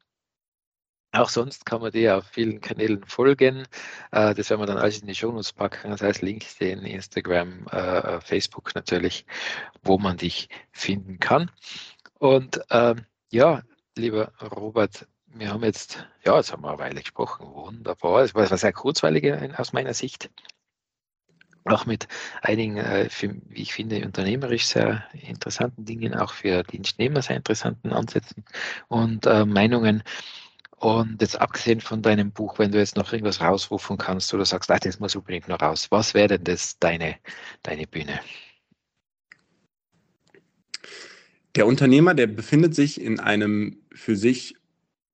Auch 1.15 1.29
sonst 1.29 1.65
kann 1.65 1.81
man 1.81 1.91
dir 1.91 2.17
auf 2.17 2.25
vielen 2.25 2.59
Kanälen 2.59 3.03
folgen. 3.05 3.65
Äh, 4.11 4.33
das 4.33 4.49
werden 4.49 4.61
wir 4.61 4.65
dann 4.65 4.77
alles 4.77 4.99
in 4.99 5.07
die 5.07 5.15
Shownotes 5.15 5.53
packen. 5.53 5.91
Das 5.91 6.01
heißt 6.01 6.21
LinkedIn, 6.21 6.83
Instagram, 6.83 7.67
äh, 7.67 8.19
Facebook 8.19 8.75
natürlich, 8.75 9.25
wo 9.81 9.97
man 9.97 10.17
dich 10.17 10.49
finden 10.73 11.19
kann. 11.19 11.51
Und 12.19 12.59
ähm, 12.69 13.05
ja, 13.31 13.61
lieber 13.95 14.33
Robert, 14.41 15.07
wir 15.27 15.51
haben 15.51 15.63
jetzt, 15.63 16.05
ja, 16.25 16.35
jetzt 16.35 16.51
haben 16.51 16.63
wir 16.63 16.69
eine 16.69 16.79
Weile 16.79 17.01
gesprochen, 17.01 17.47
wunderbar. 17.47 18.23
Es 18.23 18.35
war 18.35 18.45
sehr 18.45 18.73
kurzweilig 18.73 19.31
aus 19.57 19.71
meiner 19.71 19.93
Sicht. 19.93 20.29
Auch 21.63 21.85
mit 21.85 22.07
einigen, 22.41 22.77
äh, 22.77 23.09
wie 23.21 23.61
ich 23.61 23.73
finde, 23.73 24.05
unternehmerisch 24.05 24.65
sehr 24.65 25.05
interessanten 25.13 25.85
Dingen, 25.85 26.13
auch 26.13 26.33
für 26.33 26.63
Dienstnehmer 26.63 27.21
sehr 27.21 27.37
interessanten 27.37 27.93
Ansätzen 27.93 28.43
und 28.89 29.25
äh, 29.25 29.45
Meinungen. 29.45 30.03
Und 30.85 31.19
jetzt 31.19 31.41
abgesehen 31.41 31.81
von 31.81 32.03
deinem 32.03 32.31
Buch, 32.31 32.59
wenn 32.59 32.71
du 32.71 32.77
jetzt 32.77 32.95
noch 32.95 33.11
irgendwas 33.11 33.41
rausrufen 33.41 33.97
kannst 33.97 34.31
oder 34.35 34.45
sagst, 34.45 34.69
ah, 34.69 34.77
das 34.77 34.99
muss 34.99 35.15
unbedingt 35.15 35.47
noch 35.47 35.59
raus, 35.59 35.87
was 35.89 36.13
wäre 36.13 36.27
denn 36.27 36.43
das 36.43 36.77
deine, 36.77 37.15
deine 37.63 37.87
Bühne? 37.87 38.19
Der 41.55 41.65
Unternehmer, 41.65 42.13
der 42.13 42.27
befindet 42.27 42.75
sich 42.75 43.01
in 43.01 43.19
einem 43.19 43.79
für 43.95 44.15
sich 44.15 44.57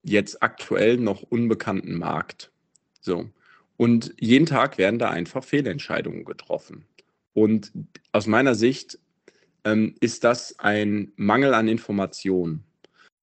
jetzt 0.04 0.44
aktuell 0.44 0.98
noch 0.98 1.22
unbekannten 1.22 1.98
Markt. 1.98 2.52
So. 3.00 3.30
Und 3.78 4.14
jeden 4.20 4.48
Tag 4.48 4.78
werden 4.78 5.00
da 5.00 5.10
einfach 5.10 5.46
Fehlentscheidungen 5.46 6.26
getroffen. 6.26 6.84
Und 7.32 7.72
aus 8.12 8.28
meiner 8.28 8.56
Sicht 8.56 9.00
ähm, 9.64 9.96
ist 10.02 10.26
das 10.26 10.60
ein 10.60 11.14
Mangel 11.16 11.54
an 11.54 11.70
Informationen. 11.70 12.66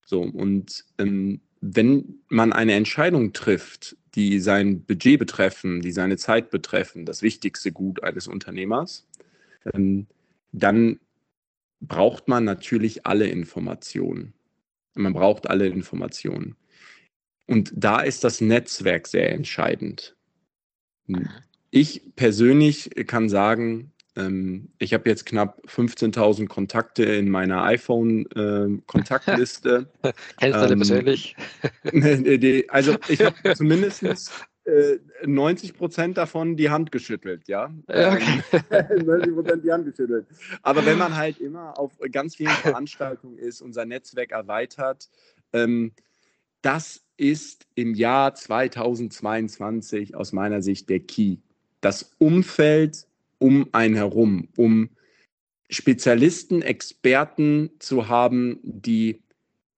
So, 0.07 0.23
und 0.23 0.87
ähm, 0.97 1.43
wenn 1.61 2.21
man 2.29 2.53
eine 2.53 2.75
Entscheidung 2.75 3.33
trifft, 3.33 3.97
die 4.15 4.41
sein 4.41 4.83
Budget 4.85 5.19
betreffen, 5.19 5.81
die 5.81 5.93
seine 5.93 6.17
Zeit 6.17 6.51
betreffen, 6.51 7.05
das 7.05 7.23
wichtigste 7.23 7.73
Gut 7.73 8.03
eines 8.03 8.29
Unternehmers, 8.29 9.07
ähm, 9.73 10.07
dann 10.53 10.99
braucht 11.81 12.29
man 12.29 12.45
natürlich 12.45 13.07
alle 13.07 13.29
Informationen. 13.29 14.35
Man 14.95 15.13
braucht 15.13 15.49
alle 15.49 15.69
Informationen. 15.69 16.57
Und 17.47 17.73
da 17.75 18.01
ist 18.01 18.25
das 18.25 18.41
Netzwerk 18.41 19.07
sehr 19.07 19.33
entscheidend. 19.33 20.17
Ich 21.71 22.03
persönlich 22.17 22.91
kann 23.07 23.29
sagen, 23.29 23.93
ich 24.79 24.95
habe 24.95 25.09
jetzt 25.09 25.27
knapp 25.27 25.63
15.000 25.67 26.49
Kontakte 26.49 27.05
in 27.05 27.31
meiner 27.31 27.63
iPhone-Kontaktliste. 27.65 29.89
Äh, 30.03 30.13
Kennst 30.39 30.61
du 30.61 30.73
ähm, 30.73 30.79
persönlich? 30.79 31.37
also 32.69 32.97
ich 33.09 33.25
habe 33.25 33.35
zumindest 33.57 34.05
äh, 34.65 34.99
90 35.25 35.77
Prozent 35.77 36.17
davon 36.17 36.57
die 36.57 36.71
Hand 36.71 36.93
geschüttelt, 36.93 37.49
ja. 37.49 37.75
Okay. 37.87 38.43
90 39.05 39.35
Prozent 39.35 39.65
die 39.65 39.73
Hand 39.73 39.87
geschüttelt. 39.87 40.27
Aber 40.63 40.87
wenn 40.87 40.99
man 40.99 41.17
halt 41.17 41.41
immer 41.41 41.77
auf 41.79 41.93
ganz 42.11 42.37
vielen 42.37 42.51
Veranstaltungen 42.51 43.39
ist, 43.39 43.61
unser 43.61 43.85
Netzwerk 43.85 44.31
erweitert, 44.33 45.09
ähm, 45.53 45.93
das 46.63 47.03
ist 47.17 47.67
im 47.75 47.95
Jahr 47.95 48.35
2022 48.35 50.15
aus 50.15 50.33
meiner 50.33 50.63
Sicht 50.63 50.89
der 50.89 51.01
Key. 51.01 51.39
Das 51.81 52.13
Umfeld 52.19 53.08
um 53.39 53.69
einen 53.73 53.95
herum, 53.95 54.49
um 54.57 54.91
Spezialisten, 55.71 56.63
Experten 56.63 57.71
zu 57.79 58.09
haben, 58.09 58.59
die 58.63 59.23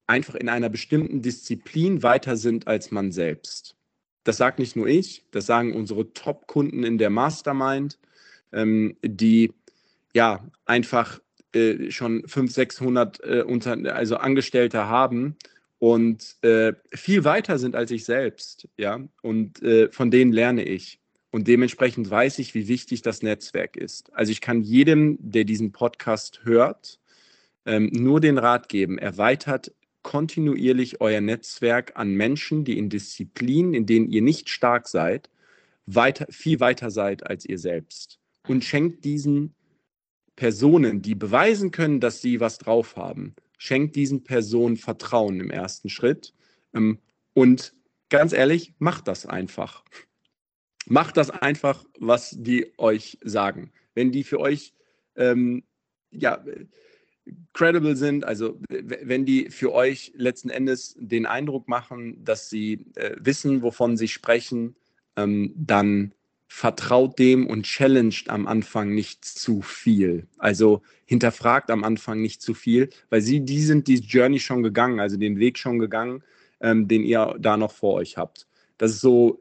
einfach 0.07 0.35
in 0.35 0.49
einer 0.49 0.69
bestimmten 0.69 1.23
Disziplin 1.23 2.03
weiter 2.03 2.37
sind 2.37 2.67
als 2.67 2.91
man 2.91 3.13
selbst. 3.13 3.77
Das 4.25 4.37
sagt 4.37 4.59
nicht 4.59 4.77
nur 4.77 4.87
ich, 4.87 5.25
das 5.31 5.47
sagen 5.47 5.75
unsere 5.75 6.13
Top-Kunden 6.13 6.85
in 6.85 6.99
der 6.99 7.11
Mastermind, 7.11 7.99
ähm, 8.53 8.97
die 9.03 9.53
ja 10.15 10.45
einfach 10.67 11.21
äh, 11.55 11.91
schon 11.91 12.27
500, 12.27 12.53
600 12.53 13.21
äh, 13.25 13.43
unter, 13.43 13.95
also 13.95 14.17
Angestellte 14.17 14.87
haben 14.87 15.37
und 15.79 16.37
äh, 16.43 16.75
viel 16.93 17.25
weiter 17.25 17.59
sind 17.59 17.75
als 17.75 17.91
ich 17.91 18.05
selbst, 18.05 18.69
ja, 18.77 19.01
und 19.23 19.63
äh, 19.63 19.91
von 19.91 20.11
denen 20.11 20.33
lerne 20.33 20.65
ich. 20.65 21.00
Und 21.31 21.47
dementsprechend 21.47 22.11
weiß 22.11 22.39
ich, 22.41 22.55
wie 22.55 22.69
wichtig 22.69 23.03
das 23.03 23.23
Netzwerk 23.23 23.77
ist. 23.77 24.13
Also 24.15 24.33
ich 24.33 24.41
kann 24.41 24.63
jedem, 24.63 25.17
der 25.21 25.45
diesen 25.45 25.73
Podcast 25.73 26.41
hört, 26.45 26.99
ähm, 27.67 27.91
nur 27.93 28.21
den 28.21 28.39
Rat 28.39 28.69
geben, 28.69 28.99
erweitert 28.99 29.73
kontinuierlich 30.03 31.01
euer 31.01 31.21
Netzwerk 31.21 31.93
an 31.97 32.13
Menschen, 32.15 32.65
die 32.65 32.79
in 32.79 32.89
Disziplinen, 32.89 33.75
in 33.75 33.87
denen 33.87 34.09
ihr 34.11 34.23
nicht 34.23 34.49
stark 34.49 34.89
seid, 34.89 35.31
weiter, 35.87 36.27
viel 36.31 36.61
weiter 36.61 36.91
seid 36.91 37.27
als 37.27 37.45
ihr 37.45 37.59
selbst. 37.59 38.19
Und 38.49 38.65
schenkt 38.65 39.05
diesen 39.05 39.55
Personen, 40.37 41.03
die 41.03 41.15
beweisen 41.15 41.71
können, 41.71 42.01
dass 42.01 42.23
sie 42.23 42.41
was 42.41 42.59
drauf 42.59 42.97
haben, 42.97 43.35
schenkt 43.59 43.95
diesen 43.95 44.25
Personen 44.25 44.77
Vertrauen 44.77 45.39
im 45.39 45.51
ersten 45.51 45.91
Schritt. 45.91 46.33
Ähm, 46.75 46.99
und 47.35 47.75
ganz 48.09 48.33
ehrlich, 48.33 48.75
macht 48.79 49.07
das 49.07 49.27
einfach. 49.27 49.85
Macht 50.91 51.17
das 51.17 51.31
einfach, 51.31 51.85
was 52.01 52.35
die 52.37 52.73
euch 52.77 53.17
sagen. 53.23 53.71
Wenn 53.95 54.11
die 54.11 54.25
für 54.25 54.41
euch 54.41 54.75
ähm, 55.15 55.63
ja, 56.11 56.45
credible 57.53 57.95
sind, 57.95 58.25
also 58.25 58.61
wenn 58.69 59.25
die 59.25 59.51
für 59.51 59.73
euch 59.73 60.13
letzten 60.17 60.51
Endes 60.51 60.97
den 60.99 61.27
Eindruck 61.27 61.69
machen, 61.69 62.25
dass 62.25 62.51
sie 62.51 62.87
äh, 62.97 63.15
wissen, 63.21 63.63
wovon 63.63 63.97
sie 63.97 64.09
sprechen, 64.09 64.75
ähm, 65.15 65.53
dann 65.55 66.13
vertraut 66.49 67.21
dem 67.21 67.47
und 67.47 67.67
challenged 67.67 68.29
am 68.29 68.49
Anfang 68.49 68.93
nicht 68.93 69.25
zu 69.25 69.63
viel. 69.63 70.27
Also 70.39 70.83
hinterfragt 71.07 71.71
am 71.71 71.85
Anfang 71.85 72.21
nicht 72.21 72.43
zu 72.43 72.53
viel, 72.53 72.91
weil 73.11 73.21
sie, 73.21 73.43
die 73.43 73.63
sind 73.63 73.87
die 73.87 74.01
Journey 74.01 74.41
schon 74.41 74.65
gegangen, 74.65 74.99
also 74.99 75.17
den 75.17 75.39
Weg 75.39 75.57
schon 75.57 75.79
gegangen, 75.79 76.25
ähm, 76.61 76.89
den 76.89 77.05
ihr 77.05 77.37
da 77.39 77.57
noch 77.57 77.71
vor 77.71 77.95
euch 77.95 78.17
habt. 78.17 78.49
Das 78.77 78.91
ist 78.91 79.01
so 79.01 79.41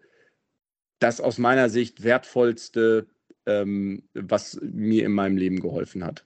das 1.00 1.22
aus 1.22 1.38
meiner 1.38 1.70
Sicht 1.70 2.04
wertvollste, 2.04 3.08
ähm, 3.46 4.04
was 4.14 4.60
mir 4.62 5.06
in 5.06 5.14
meinem 5.14 5.38
Leben 5.38 5.60
geholfen 5.60 6.04
hat. 6.04 6.26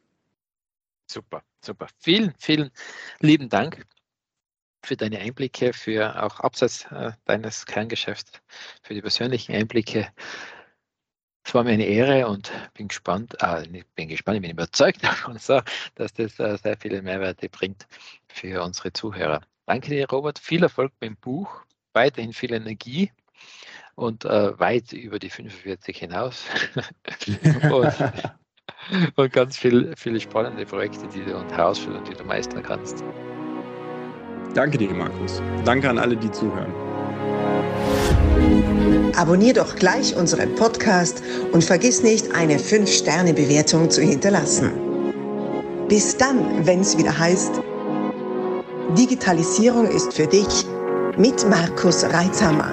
Super, 1.09 1.43
super. 1.63 1.87
Vielen, 1.99 2.33
vielen 2.37 2.71
lieben 3.19 3.49
Dank 3.49 3.85
für 4.83 4.97
deine 4.97 5.19
Einblicke, 5.19 5.73
für 5.73 6.21
auch 6.21 6.39
abseits 6.39 6.85
äh, 6.91 7.11
deines 7.25 7.65
Kerngeschäfts, 7.65 8.41
für 8.81 8.93
die 8.93 9.01
persönlichen 9.01 9.55
Einblicke. 9.55 10.11
Es 11.45 11.53
war 11.53 11.63
mir 11.63 11.71
eine 11.71 11.85
Ehre 11.85 12.27
und 12.27 12.51
bin 12.73 12.87
gespannt, 12.87 13.35
äh, 13.39 13.83
bin 13.95 14.07
gespannt, 14.07 14.37
ich 14.37 14.41
bin 14.41 14.51
überzeugt 14.51 15.03
davon, 15.03 15.37
so, 15.37 15.61
dass 15.95 16.13
das 16.13 16.39
äh, 16.39 16.57
sehr 16.57 16.77
viele 16.77 17.01
Mehrwerte 17.01 17.47
bringt 17.49 17.87
für 18.27 18.63
unsere 18.63 18.91
Zuhörer. 18.91 19.41
Danke 19.65 19.89
dir, 19.89 20.09
Robert. 20.09 20.39
Viel 20.39 20.63
Erfolg 20.63 20.91
beim 20.99 21.15
Buch, 21.15 21.63
weiterhin 21.93 22.33
viel 22.33 22.53
Energie 22.53 23.11
und 23.95 24.25
äh, 24.25 24.59
weit 24.59 24.93
über 24.93 25.19
die 25.19 25.29
45 25.29 25.97
hinaus. 25.97 26.43
und, 27.71 27.93
und, 29.15 29.33
ganz 29.33 29.57
viel, 29.57 29.93
viele 29.95 30.19
spannende 30.19 30.65
Projekte, 30.65 31.07
die 31.07 31.23
du 31.23 31.37
und 31.37 31.51
Herausforderungen, 31.51 32.09
die 32.09 32.15
du 32.15 32.23
meistern 32.23 32.63
kannst. 32.63 33.03
Danke 34.53 34.77
dir, 34.77 34.93
Markus. 34.93 35.41
Danke 35.65 35.89
an 35.89 35.97
alle, 35.97 36.15
die 36.15 36.31
zuhören. 36.31 36.73
Abonnier 39.15 39.53
doch 39.53 39.75
gleich 39.75 40.15
unseren 40.15 40.55
Podcast 40.55 41.23
und 41.51 41.63
vergiss 41.63 42.03
nicht, 42.03 42.33
eine 42.33 42.57
5-Sterne-Bewertung 42.57 43.89
zu 43.89 44.01
hinterlassen. 44.01 44.71
Bis 45.87 46.17
dann, 46.17 46.65
wenn 46.65 46.79
es 46.81 46.97
wieder 46.97 47.17
heißt, 47.17 47.61
Digitalisierung 48.97 49.87
ist 49.87 50.13
für 50.13 50.27
dich 50.27 50.65
mit 51.17 51.47
Markus 51.49 52.03
Reitzhammer. 52.03 52.71